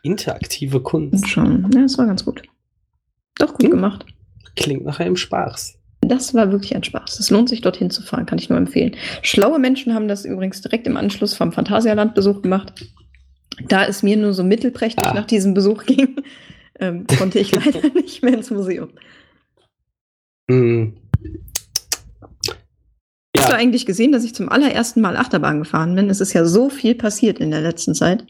Interaktive 0.06 0.82
Kunst. 0.82 1.30
schauen. 1.30 1.70
Ja, 1.74 1.82
das 1.84 1.98
war 1.98 2.06
ganz 2.06 2.26
gut. 2.26 2.42
Doch 3.38 3.54
gut 3.54 3.64
Hm. 3.64 3.72
gemacht. 3.72 4.06
Klingt 4.56 4.84
nach 4.86 5.00
einem 5.00 5.16
Spaß. 5.16 5.76
Das 6.02 6.34
war 6.34 6.52
wirklich 6.52 6.76
ein 6.76 6.84
Spaß. 6.84 7.20
Es 7.22 7.30
lohnt 7.30 7.48
sich, 7.48 7.62
dorthin 7.62 7.90
zu 7.90 8.02
fahren, 8.04 8.26
kann 8.26 8.38
ich 8.38 8.50
nur 8.50 8.58
empfehlen. 8.58 8.96
Schlaue 9.22 9.60
Menschen 9.60 9.94
haben 9.96 10.10
das 10.10 10.26
übrigens 10.26 10.60
direkt 10.62 10.86
im 10.88 10.98
Anschluss 10.98 11.34
vom 11.34 11.54
Phantasialand-Besuch 11.54 12.42
gemacht. 12.42 12.74
Da 13.70 13.86
es 13.86 14.04
mir 14.04 14.18
nur 14.18 14.34
so 14.34 14.44
mittelprächtig 14.44 15.08
Ah. 15.08 15.14
nach 15.14 15.26
diesem 15.26 15.54
Besuch 15.54 15.86
ging, 15.86 16.18
ähm, 16.82 17.06
konnte 17.18 17.40
ich 17.40 17.52
leider 17.56 17.88
nicht 17.94 18.22
mehr 18.24 18.34
ins 18.34 18.52
Museum. 18.52 18.90
Hm. 20.52 20.98
Hast 23.44 23.52
du 23.52 23.56
Ja, 23.58 23.60
eigentlich 23.60 23.86
gesehen, 23.86 24.12
dass 24.14 24.24
ich 24.24 24.34
zum 24.34 24.48
allerersten 24.50 25.02
Mal 25.02 25.18
Achterbahn 25.18 25.60
gefahren 25.60 25.96
bin? 25.96 26.10
Es 26.10 26.22
ist 26.22 26.32
ja 26.34 26.46
so 26.46 26.70
viel 26.70 26.96
passiert 26.96 27.40
in 27.40 27.52
der 27.52 27.62
letzten 27.62 27.94
Zeit. 27.94 28.26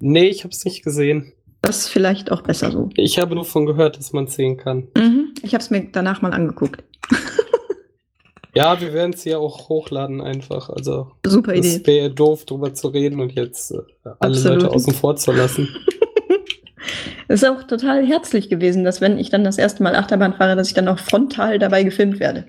nee, 0.00 0.28
ich 0.28 0.44
habe 0.44 0.52
es 0.52 0.64
nicht 0.64 0.82
gesehen. 0.82 1.32
Das 1.62 1.78
ist 1.78 1.88
vielleicht 1.88 2.30
auch 2.32 2.42
besser 2.42 2.70
so. 2.70 2.90
Ich 2.96 3.18
habe 3.18 3.34
nur 3.34 3.44
von 3.44 3.64
gehört, 3.66 3.96
dass 3.98 4.12
man 4.12 4.26
sehen 4.26 4.56
kann. 4.56 4.88
Mhm. 4.96 5.32
Ich 5.42 5.54
habe 5.54 5.62
es 5.62 5.70
mir 5.70 5.88
danach 5.92 6.22
mal 6.22 6.32
angeguckt. 6.32 6.82
Ja, 8.56 8.80
wir 8.80 8.92
werden 8.92 9.12
es 9.12 9.24
ja 9.24 9.38
auch 9.38 9.68
hochladen 9.68 10.20
einfach. 10.20 10.70
Also 10.70 11.10
Super 11.26 11.54
Idee. 11.56 11.66
es 11.80 11.86
wäre 11.88 12.08
doof, 12.10 12.44
drüber 12.44 12.72
zu 12.72 12.86
reden 12.86 13.18
und 13.20 13.32
jetzt 13.32 13.72
äh, 13.72 13.78
alle 14.20 14.30
Absolut. 14.36 14.62
Leute 14.62 14.72
außen 14.74 14.94
vor 14.94 15.16
zu 15.16 15.32
lassen. 15.32 15.68
Es 17.26 17.42
ist 17.42 17.48
auch 17.48 17.64
total 17.64 18.06
herzlich 18.06 18.48
gewesen, 18.48 18.84
dass 18.84 19.00
wenn 19.00 19.18
ich 19.18 19.28
dann 19.30 19.42
das 19.42 19.58
erste 19.58 19.82
Mal 19.82 19.96
Achterbahn 19.96 20.34
fahre, 20.34 20.54
dass 20.54 20.68
ich 20.68 20.74
dann 20.74 20.86
auch 20.86 21.00
frontal 21.00 21.58
dabei 21.58 21.82
gefilmt 21.82 22.20
werde. 22.20 22.46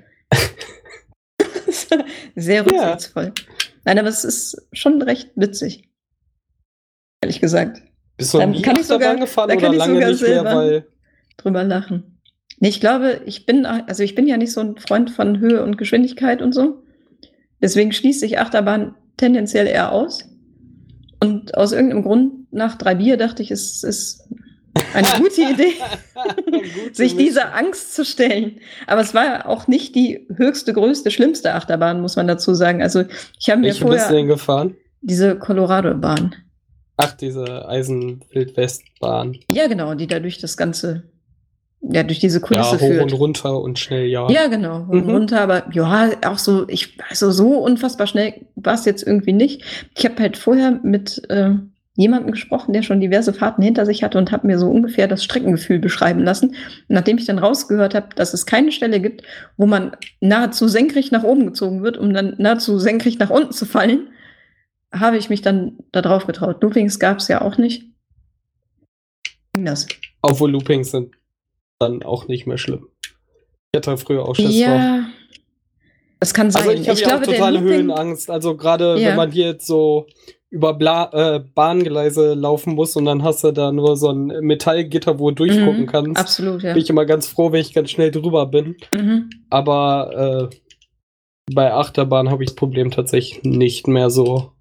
Sehr 2.35 2.65
Ja. 2.71 2.83
rücksichtsvoll. 2.91 3.33
Nein, 3.85 3.99
aber 3.99 4.07
es 4.09 4.23
ist 4.23 4.67
schon 4.73 5.01
recht 5.01 5.31
witzig. 5.35 5.89
Ehrlich 7.21 7.39
gesagt. 7.41 7.81
Bist 8.17 8.33
du 8.33 8.39
Dann 8.39 8.51
nie 8.51 8.61
kann 8.61 8.77
ich 8.79 8.85
sogar- 8.87 9.15
gefahren 9.15 9.49
da 9.49 9.55
oder 9.55 9.61
kann 9.61 9.73
ich 9.73 9.79
lange 9.79 9.93
sogar 9.95 10.09
nicht 10.11 10.21
mehr, 10.21 10.45
weil 10.45 10.87
Drüber 11.37 11.63
lachen. 11.63 12.19
Nee, 12.59 12.69
ich 12.69 12.79
glaube, 12.79 13.21
ich 13.25 13.45
bin, 13.45 13.65
also 13.65 14.03
ich 14.03 14.15
bin 14.15 14.25
ja 14.27 14.37
nicht 14.37 14.53
so 14.53 14.61
ein 14.61 14.77
Freund 14.77 15.11
von 15.11 15.39
Höhe 15.39 15.61
und 15.63 15.77
Geschwindigkeit 15.77 16.41
und 16.41 16.53
so. 16.53 16.81
Deswegen 17.61 17.91
schließt 17.91 18.21
sich 18.21 18.39
Achterbahn 18.39 18.95
tendenziell 19.17 19.67
eher 19.67 19.91
aus. 19.91 20.29
Und 21.21 21.55
aus 21.55 21.73
irgendeinem 21.73 22.03
Grund, 22.03 22.53
nach 22.53 22.75
drei 22.77 22.95
Bier, 22.95 23.17
dachte 23.17 23.43
ich, 23.43 23.51
es 23.51 23.83
ist 23.83 24.29
eine 24.93 25.07
gute 25.17 25.41
Idee. 25.41 25.73
Gute 26.45 26.93
sich 26.95 27.15
dieser 27.15 27.53
Angst 27.55 27.93
zu 27.95 28.03
stellen. 28.05 28.59
Aber 28.87 29.01
es 29.01 29.13
war 29.13 29.47
auch 29.47 29.67
nicht 29.67 29.95
die 29.95 30.27
höchste, 30.35 30.73
größte, 30.73 31.11
schlimmste 31.11 31.53
Achterbahn, 31.53 32.01
muss 32.01 32.15
man 32.15 32.27
dazu 32.27 32.53
sagen. 32.53 32.81
Also 32.81 33.03
ich 33.39 33.49
habe 33.49 33.61
mir 33.61 33.67
Welche 33.67 33.83
bist 33.85 33.93
du 33.95 33.97
vorher 33.99 34.11
denn 34.11 34.27
gefahren? 34.27 34.75
diese 35.01 35.37
Colorado-Bahn. 35.37 36.35
Ach, 36.97 37.11
diese 37.11 37.67
Eisenwildwestbahn. 37.67 39.37
Ja, 39.51 39.67
genau, 39.67 39.95
die 39.95 40.07
da 40.07 40.19
durch 40.19 40.37
das 40.39 40.57
Ganze, 40.57 41.03
ja, 41.81 42.03
durch 42.03 42.19
diese 42.19 42.39
Ja, 42.39 42.45
Kulisse 42.45 42.79
hoch 42.79 42.87
führt. 42.87 43.03
und 43.03 43.13
runter 43.13 43.59
und 43.61 43.77
schnell, 43.79 44.05
ja. 44.07 44.29
Ja, 44.29 44.47
genau, 44.47 44.85
hoch 44.87 44.93
und 44.93 45.05
Mhm. 45.05 45.09
runter, 45.11 45.41
aber 45.41 45.63
ja, 45.73 46.09
auch 46.25 46.37
so, 46.37 46.67
ich, 46.69 46.97
also 47.09 47.31
so 47.31 47.57
unfassbar 47.59 48.07
schnell 48.07 48.45
war 48.55 48.73
es 48.75 48.85
jetzt 48.85 49.05
irgendwie 49.05 49.33
nicht. 49.33 49.63
Ich 49.95 50.05
habe 50.05 50.15
halt 50.21 50.37
vorher 50.37 50.79
mit 50.83 51.21
äh, 51.29 51.51
jemandem 51.95 52.31
gesprochen, 52.31 52.73
der 52.73 52.81
schon 52.81 52.99
diverse 52.99 53.33
Fahrten 53.33 53.61
hinter 53.61 53.85
sich 53.85 54.03
hatte 54.03 54.17
und 54.17 54.31
habe 54.31 54.47
mir 54.47 54.59
so 54.59 54.69
ungefähr 54.69 55.07
das 55.07 55.23
Streckengefühl 55.23 55.79
beschreiben 55.79 56.23
lassen. 56.23 56.49
Und 56.49 56.55
nachdem 56.89 57.17
ich 57.17 57.25
dann 57.25 57.39
rausgehört 57.39 57.95
habe, 57.95 58.09
dass 58.15 58.33
es 58.33 58.45
keine 58.45 58.71
Stelle 58.71 58.99
gibt, 58.99 59.23
wo 59.57 59.65
man 59.65 59.95
nahezu 60.19 60.67
senkrecht 60.67 61.11
nach 61.11 61.23
oben 61.23 61.45
gezogen 61.45 61.83
wird, 61.83 61.97
um 61.97 62.13
dann 62.13 62.35
nahezu 62.37 62.79
senkrecht 62.79 63.19
nach 63.19 63.29
unten 63.29 63.53
zu 63.53 63.65
fallen, 63.65 64.09
habe 64.91 65.17
ich 65.17 65.29
mich 65.29 65.41
dann 65.41 65.77
da 65.91 66.01
drauf 66.01 66.27
getraut. 66.27 66.61
Loopings 66.61 66.99
gab 66.99 67.19
es 67.19 67.27
ja 67.27 67.41
auch 67.41 67.57
nicht. 67.57 67.83
Das. 69.53 69.87
Obwohl 70.21 70.51
Loopings 70.51 70.91
sind 70.91 71.15
dann 71.79 72.03
auch 72.03 72.27
nicht 72.27 72.45
mehr 72.45 72.57
schlimm. 72.57 72.87
Ich 73.71 73.77
hatte 73.77 73.97
früher 73.97 74.27
auch 74.27 74.35
Schiss. 74.35 74.57
Ja, 74.57 75.05
das 76.19 76.33
kann 76.33 76.51
sein. 76.51 76.67
Also 76.67 76.81
ich 76.81 76.89
habe 76.89 76.99
ja 76.99 77.17
auch 77.17 77.23
totale 77.23 77.61
Höhenangst. 77.61 78.29
Also 78.29 78.55
gerade 78.55 78.97
Ja. 78.99 79.09
wenn 79.09 79.15
man 79.15 79.31
hier 79.31 79.47
jetzt 79.47 79.67
so 79.67 80.07
über 80.49 80.73
Bla 80.73 81.09
äh, 81.11 81.39
Bahngleise 81.39 82.33
laufen 82.33 82.75
muss 82.75 82.95
und 82.95 83.05
dann 83.05 83.23
hast 83.23 83.43
du 83.43 83.51
da 83.51 83.71
nur 83.71 83.97
so 83.97 84.09
ein 84.09 84.27
Metallgitter, 84.41 85.19
wo 85.19 85.31
du 85.31 85.45
durchgucken 85.45 85.81
Mhm, 85.81 85.87
kannst. 85.87 86.21
Absolut, 86.21 86.63
ja. 86.63 86.73
Bin 86.73 86.81
ich 86.83 86.89
immer 86.89 87.05
ganz 87.05 87.27
froh, 87.27 87.51
wenn 87.51 87.61
ich 87.61 87.73
ganz 87.73 87.89
schnell 87.91 88.11
drüber 88.11 88.45
bin. 88.45 88.75
Mhm. 88.93 89.29
Aber 89.49 90.49
äh, 90.51 90.55
bei 91.53 91.73
Achterbahn 91.73 92.29
habe 92.29 92.43
ich 92.43 92.49
das 92.49 92.55
Problem 92.55 92.91
tatsächlich 92.91 93.43
nicht 93.43 93.87
mehr 93.87 94.09
so. 94.09 94.51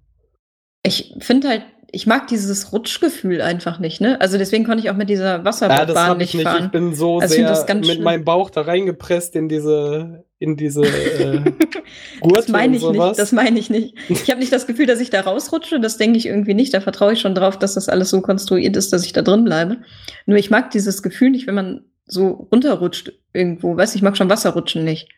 Ich 0.85 1.15
finde 1.19 1.49
halt, 1.49 1.63
ich 1.91 2.07
mag 2.07 2.27
dieses 2.27 2.71
Rutschgefühl 2.73 3.41
einfach 3.41 3.79
nicht, 3.79 4.01
ne? 4.01 4.19
Also 4.21 4.37
deswegen 4.37 4.65
konnte 4.65 4.83
ich 4.83 4.89
auch 4.89 4.95
mit 4.95 5.09
dieser 5.09 5.37
Ja, 5.37 5.45
Wasserbahn 5.45 5.87
das 5.87 5.97
habe 5.97 6.17
nicht 6.19 6.29
ich 6.29 6.35
nicht. 6.35 6.43
fahren. 6.47 6.65
Ich 6.65 6.71
bin 6.71 6.93
so 6.93 7.19
Also 7.19 7.35
sehr 7.35 7.75
mit 7.75 7.85
schlimm. 7.85 8.03
meinem 8.03 8.23
Bauch 8.25 8.49
da 8.49 8.61
reingepresst 8.61 9.35
in 9.35 9.47
diese, 9.49 10.25
in 10.39 10.57
diese 10.57 10.81
äh, 10.83 11.41
Gurte 12.21 12.35
Das 12.35 12.47
meine 12.49 12.67
und 12.69 12.73
ich 12.75 12.81
sowas. 12.81 13.09
nicht. 13.09 13.19
Das 13.19 13.31
meine 13.31 13.59
ich 13.59 13.69
nicht. 13.69 13.95
Ich 14.09 14.29
habe 14.29 14.39
nicht 14.39 14.51
das 14.51 14.67
Gefühl, 14.67 14.85
dass 14.85 14.99
ich 14.99 15.09
da 15.09 15.21
rausrutsche. 15.21 15.79
Das 15.79 15.97
denke 15.97 16.17
ich 16.17 16.25
irgendwie 16.25 16.53
nicht. 16.53 16.73
Da 16.73 16.81
vertraue 16.81 17.13
ich 17.13 17.21
schon 17.21 17.35
drauf, 17.35 17.57
dass 17.59 17.75
das 17.75 17.89
alles 17.89 18.09
so 18.09 18.21
konstruiert 18.21 18.75
ist, 18.77 18.91
dass 18.93 19.05
ich 19.05 19.13
da 19.13 19.21
drin 19.21 19.43
bleibe. 19.43 19.77
Nur 20.25 20.37
ich 20.37 20.49
mag 20.49 20.71
dieses 20.71 21.01
Gefühl 21.03 21.29
nicht, 21.31 21.47
wenn 21.47 21.55
man 21.55 21.85
so 22.05 22.47
runterrutscht 22.51 23.13
irgendwo. 23.33 23.75
Weißt 23.77 23.95
ich 23.95 24.01
mag 24.01 24.17
schon 24.17 24.29
Wasserrutschen 24.29 24.83
nicht. 24.83 25.09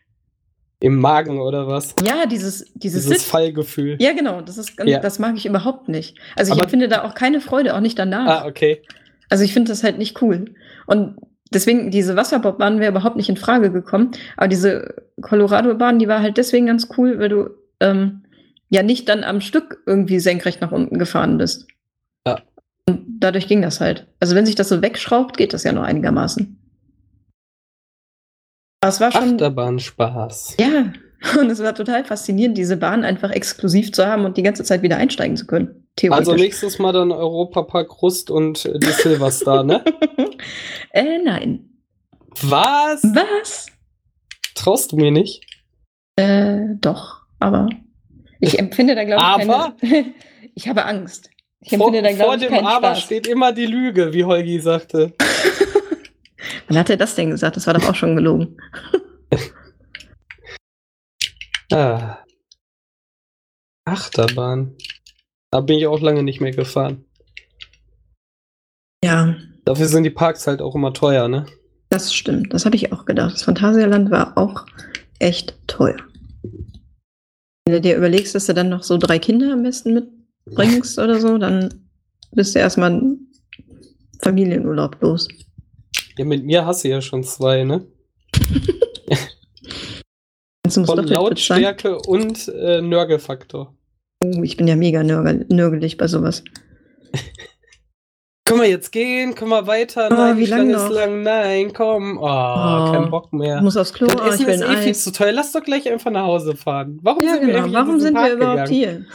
Im 0.80 0.96
Magen 1.00 1.40
oder 1.40 1.66
was? 1.66 1.94
Ja, 2.04 2.26
dieses, 2.26 2.64
dieses, 2.74 3.04
Dieses. 3.06 3.24
Fallgefühl. 3.24 3.96
Ja, 4.00 4.12
genau. 4.12 4.40
Das 4.42 4.58
ist 4.58 4.74
Ja. 4.84 5.00
das 5.00 5.18
mag 5.18 5.36
ich 5.36 5.46
überhaupt 5.46 5.88
nicht. 5.88 6.16
Also 6.36 6.52
ich 6.52 6.58
Aber- 6.58 6.64
empfinde 6.64 6.86
da 6.88 7.02
auch 7.04 7.14
keine 7.14 7.40
Freude, 7.40 7.74
auch 7.74 7.80
nicht 7.80 7.98
danach. 7.98 8.44
Ah, 8.44 8.46
okay. 8.46 8.82
Also 9.28 9.42
ich 9.44 9.52
finde 9.52 9.70
das 9.70 9.82
halt 9.82 9.98
nicht 9.98 10.22
cool. 10.22 10.54
Und 10.86 11.16
deswegen, 11.52 11.90
diese 11.90 12.14
Wasserbobbahn 12.16 12.78
wäre 12.78 12.92
überhaupt 12.92 13.16
nicht 13.16 13.28
in 13.28 13.36
Frage 13.36 13.72
gekommen. 13.72 14.12
Aber 14.36 14.46
diese 14.48 14.94
Colorado-Bahn, 15.20 15.98
die 15.98 16.06
war 16.08 16.22
halt 16.22 16.36
deswegen 16.36 16.66
ganz 16.66 16.88
cool, 16.96 17.18
weil 17.18 17.28
du 17.28 17.50
ähm, 17.80 18.22
ja 18.70 18.82
nicht 18.84 19.08
dann 19.08 19.24
am 19.24 19.40
Stück 19.40 19.82
irgendwie 19.86 20.20
senkrecht 20.20 20.60
nach 20.60 20.70
unten 20.72 20.98
gefahren 20.98 21.38
bist. 21.38 21.66
Ja. 22.26 22.40
Und 22.88 23.04
dadurch 23.18 23.48
ging 23.48 23.62
das 23.62 23.80
halt. 23.80 24.06
Also 24.20 24.34
wenn 24.36 24.46
sich 24.46 24.54
das 24.54 24.68
so 24.68 24.80
wegschraubt, 24.80 25.36
geht 25.36 25.52
das 25.52 25.64
ja 25.64 25.72
noch 25.72 25.82
einigermaßen. 25.82 26.57
Aber 28.80 28.90
es 28.90 29.00
war 29.00 29.12
schon. 29.12 29.34
Achterbahnspaß. 29.34 30.56
Ja, 30.60 30.92
und 31.40 31.50
es 31.50 31.60
war 31.60 31.74
total 31.74 32.04
faszinierend, 32.04 32.56
diese 32.56 32.76
Bahn 32.76 33.04
einfach 33.04 33.30
exklusiv 33.30 33.92
zu 33.92 34.06
haben 34.06 34.24
und 34.24 34.36
die 34.36 34.42
ganze 34.42 34.62
Zeit 34.62 34.82
wieder 34.82 34.96
einsteigen 34.96 35.36
zu 35.36 35.46
können. 35.46 35.84
Also 36.10 36.34
nächstes 36.34 36.78
Mal 36.78 36.92
dann 36.92 37.10
Europapark 37.10 38.02
Rust 38.02 38.30
und 38.30 38.64
äh, 38.64 38.78
die 38.78 38.86
Silverstar, 38.86 39.64
ne? 39.64 39.82
äh, 40.92 41.18
nein. 41.18 41.70
Was? 42.42 43.02
Was? 43.02 43.66
Traust 44.54 44.92
du 44.92 44.96
mir 44.96 45.10
nicht? 45.10 45.44
Äh, 46.14 46.60
doch, 46.80 47.22
aber 47.40 47.68
ich 48.40 48.58
empfinde 48.58 48.94
da, 48.94 49.04
glaube 49.04 49.22
ich, 49.22 49.48
Aber? 49.50 49.74
keine. 49.80 50.14
ich 50.54 50.68
habe 50.68 50.84
Angst. 50.84 51.30
Ich 51.60 51.76
Vor, 51.76 51.88
empfinde 51.88 52.08
da, 52.08 52.14
vor 52.14 52.16
glaube 52.16 52.36
ich, 52.36 52.42
dem 52.42 52.50
keinen 52.54 52.66
Aber 52.66 52.94
Spaß. 52.94 53.02
steht 53.02 53.26
immer 53.26 53.52
die 53.52 53.66
Lüge, 53.66 54.12
wie 54.12 54.24
Holgi 54.24 54.60
sagte. 54.60 55.14
Wann 56.66 56.78
hat 56.78 56.90
er 56.90 56.96
das 56.96 57.14
denn 57.14 57.30
gesagt? 57.30 57.56
Das 57.56 57.66
war 57.66 57.74
doch 57.74 57.88
auch 57.88 57.94
schon 57.94 58.16
gelogen. 58.16 58.56
Ah. 61.70 62.24
Achterbahn. 63.84 64.74
Da 65.50 65.60
bin 65.60 65.76
ich 65.76 65.86
auch 65.86 66.00
lange 66.00 66.22
nicht 66.22 66.40
mehr 66.40 66.52
gefahren. 66.52 67.04
Ja, 69.04 69.36
Dafür 69.68 69.86
sind 69.86 70.04
die 70.04 70.10
Parks 70.10 70.46
halt 70.46 70.62
auch 70.62 70.74
immer 70.74 70.94
teuer, 70.94 71.28
ne? 71.28 71.44
das 71.90 72.14
stimmt. 72.14 72.54
Das 72.54 72.64
habe 72.64 72.74
ich 72.74 72.90
auch 72.90 73.04
gedacht. 73.04 73.34
Das 73.34 73.42
Phantasialand 73.42 74.10
war 74.10 74.38
auch 74.38 74.64
echt 75.18 75.58
teuer. 75.66 75.98
Wenn 77.66 77.74
du 77.74 77.80
dir 77.82 77.98
überlegst, 77.98 78.34
dass 78.34 78.46
du 78.46 78.54
dann 78.54 78.70
noch 78.70 78.82
so 78.82 78.96
drei 78.96 79.18
Kinder 79.18 79.52
am 79.52 79.62
besten 79.62 79.92
mitbringst 80.46 80.98
oder 80.98 81.20
so, 81.20 81.36
dann 81.36 81.86
bist 82.32 82.54
du 82.54 82.60
erstmal 82.60 82.98
Familienurlaub 84.22 85.02
los. 85.02 85.28
Ja, 86.18 86.24
mit 86.24 86.44
mir 86.44 86.66
hast 86.66 86.84
du 86.84 86.88
ja 86.88 87.00
schon 87.00 87.22
zwei, 87.24 87.64
ne? 87.64 87.86
Von. 90.68 91.06
Lautstärke 91.06 91.98
und 91.98 92.48
äh, 92.48 92.82
Nörgelfaktor. 92.82 93.74
Oh, 94.22 94.42
ich 94.42 94.56
bin 94.58 94.68
ja 94.68 94.76
mega 94.76 95.02
nörgel 95.02 95.46
nörgelig 95.48 95.96
bei 95.96 96.08
sowas. 96.08 96.44
Können 98.44 98.60
wir 98.62 98.68
jetzt 98.68 98.92
gehen? 98.92 99.34
Können 99.34 99.50
wir 99.50 99.66
weiter? 99.66 100.08
Oh, 100.10 100.14
Nein, 100.14 100.36
wie 100.38 100.46
Schlange 100.46 100.72
lang 100.72 100.80
ist 100.82 100.88
noch? 100.88 100.94
lang. 100.94 101.22
Nein, 101.22 101.72
komm. 101.72 102.18
Oh, 102.18 102.22
Oh. 102.22 102.92
kein 102.92 103.10
Bock 103.10 103.32
mehr. 103.32 103.56
Ich 103.58 103.62
muss 103.62 103.76
aufs 103.78 103.92
Klo, 103.94 104.06
Das 104.08 104.16
ich 104.40 104.46
Essen 104.46 104.46
will 104.46 104.54
ist 104.54 104.62
eh 104.62 104.76
viel 104.82 104.94
zu 104.94 105.12
teuer. 105.12 105.32
Lass 105.32 105.52
doch 105.52 105.62
gleich 105.62 105.90
einfach 105.90 106.10
nach 106.10 106.24
Hause 106.24 106.54
fahren. 106.56 106.98
Warum 107.02 107.22
Ja, 107.24 107.34
sind 107.34 107.46
wir 107.46 107.54
genau. 107.54 107.66
in 107.66 107.72
Warum 107.72 108.00
sind 108.00 108.14
wir 108.14 108.32
überhaupt 108.32 108.68
gegangen? 108.68 109.06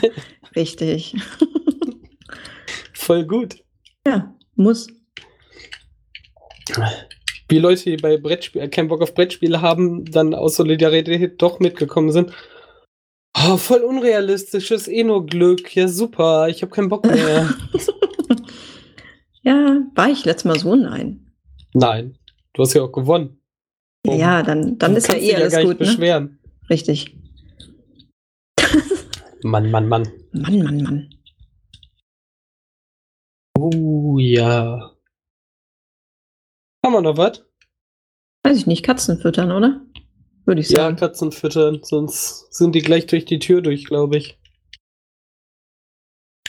hier? 0.00 0.10
Richtig. 0.56 1.14
Voll 2.92 3.24
gut. 3.26 3.56
Ja, 4.06 4.34
muss. 4.54 4.86
Wie 7.48 7.58
Leute, 7.58 7.84
die 7.84 7.96
bei 7.96 8.16
Brettspiel, 8.16 8.62
äh, 8.62 8.68
keinen 8.68 8.88
Bock 8.88 9.02
auf 9.02 9.14
Brettspiele 9.14 9.60
haben, 9.60 10.04
dann 10.04 10.34
aus 10.34 10.56
Solidarität 10.56 11.40
doch 11.42 11.60
mitgekommen 11.60 12.12
sind. 12.12 12.32
Oh, 13.36 13.56
voll 13.56 13.80
unrealistisches 13.80 14.88
eh 14.88 15.04
nur 15.04 15.26
Glück. 15.26 15.74
Ja, 15.74 15.88
super. 15.88 16.48
Ich 16.48 16.62
habe 16.62 16.72
keinen 16.72 16.88
Bock 16.88 17.04
mehr. 17.06 17.48
Ja, 19.42 19.80
war 19.94 20.08
ich 20.08 20.24
letztes 20.24 20.44
Mal 20.44 20.58
so? 20.58 20.76
Nein. 20.76 21.32
Nein, 21.74 22.16
du 22.52 22.62
hast 22.62 22.74
ja 22.74 22.82
auch 22.82 22.92
gewonnen. 22.92 23.40
Oh. 24.06 24.14
Ja, 24.14 24.42
dann, 24.42 24.78
dann 24.78 24.96
ist 24.96 25.08
ja 25.08 25.16
eh 25.16 25.34
alles 25.34 25.52
gar 25.52 25.58
nicht 25.58 25.68
gut, 25.68 25.80
ne? 25.80 25.86
beschweren. 25.86 26.38
Richtig. 26.70 27.16
Mann, 29.42 29.70
Mann, 29.70 29.88
Mann. 29.88 30.08
Mann, 30.32 30.62
Mann, 30.62 30.82
Mann. 30.82 31.14
Oh 33.58 34.18
ja. 34.18 34.91
Haben 36.84 36.92
wir 36.94 37.00
noch 37.02 37.16
was? 37.16 37.44
Weiß 38.44 38.56
ich 38.58 38.66
nicht, 38.66 38.84
Katzen 38.84 39.18
füttern, 39.20 39.52
oder? 39.52 39.86
Würde 40.44 40.60
ich 40.60 40.68
Ja, 40.70 40.82
sagen. 40.82 40.96
Katzen 40.96 41.30
füttern, 41.32 41.80
sonst 41.82 42.52
sind 42.52 42.74
die 42.74 42.80
gleich 42.82 43.06
durch 43.06 43.24
die 43.24 43.38
Tür 43.38 43.62
durch, 43.62 43.84
glaube 43.84 44.16
ich. 44.16 44.38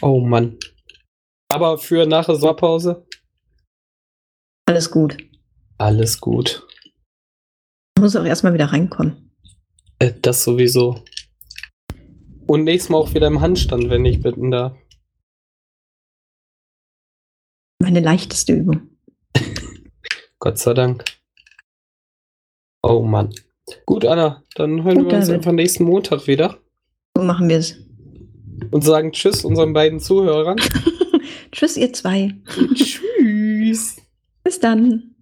Oh 0.01 0.19
Mann. 0.19 0.57
Aber 1.49 1.77
für 1.77 2.05
nach 2.07 2.25
der 2.25 2.35
Sommerpause 2.35 3.05
Alles 4.67 4.89
gut. 4.89 5.17
alles 5.77 6.19
gut. 6.19 6.67
Muss 7.99 8.15
auch 8.15 8.25
erstmal 8.25 8.53
wieder 8.55 8.65
reinkommen. 8.65 9.31
Äh, 9.99 10.13
das 10.19 10.43
sowieso. 10.43 11.03
Und 12.47 12.63
nächstes 12.63 12.89
Mal 12.89 12.97
auch 12.97 13.13
wieder 13.13 13.27
im 13.27 13.39
Handstand, 13.39 13.89
wenn 13.89 14.03
ich 14.03 14.21
bitten 14.21 14.49
darf. 14.51 14.75
Meine 17.81 17.99
leichteste 17.99 18.53
Übung. 18.53 18.92
Gott 20.43 20.57
sei 20.57 20.73
Dank. 20.73 21.05
Oh 22.81 23.01
Mann. 23.01 23.33
Gut, 23.85 24.03
Anna, 24.03 24.43
dann 24.55 24.83
hören 24.83 24.97
Gut, 25.03 25.11
wir 25.11 25.17
uns 25.19 25.27
David. 25.27 25.39
einfach 25.39 25.53
nächsten 25.53 25.85
Montag 25.85 26.27
wieder 26.27 26.57
So 27.15 27.23
machen 27.23 27.47
wir 27.47 27.59
es. 27.59 27.77
und 28.71 28.81
sagen 28.81 29.13
Tschüss 29.13 29.45
unseren 29.45 29.71
beiden 29.71 30.01
Zuhörern. 30.01 30.57
Tschüss, 31.53 31.77
ihr 31.77 31.93
zwei. 31.93 32.35
Tschüss. 32.73 34.01
Bis 34.43 34.59
dann. 34.59 35.12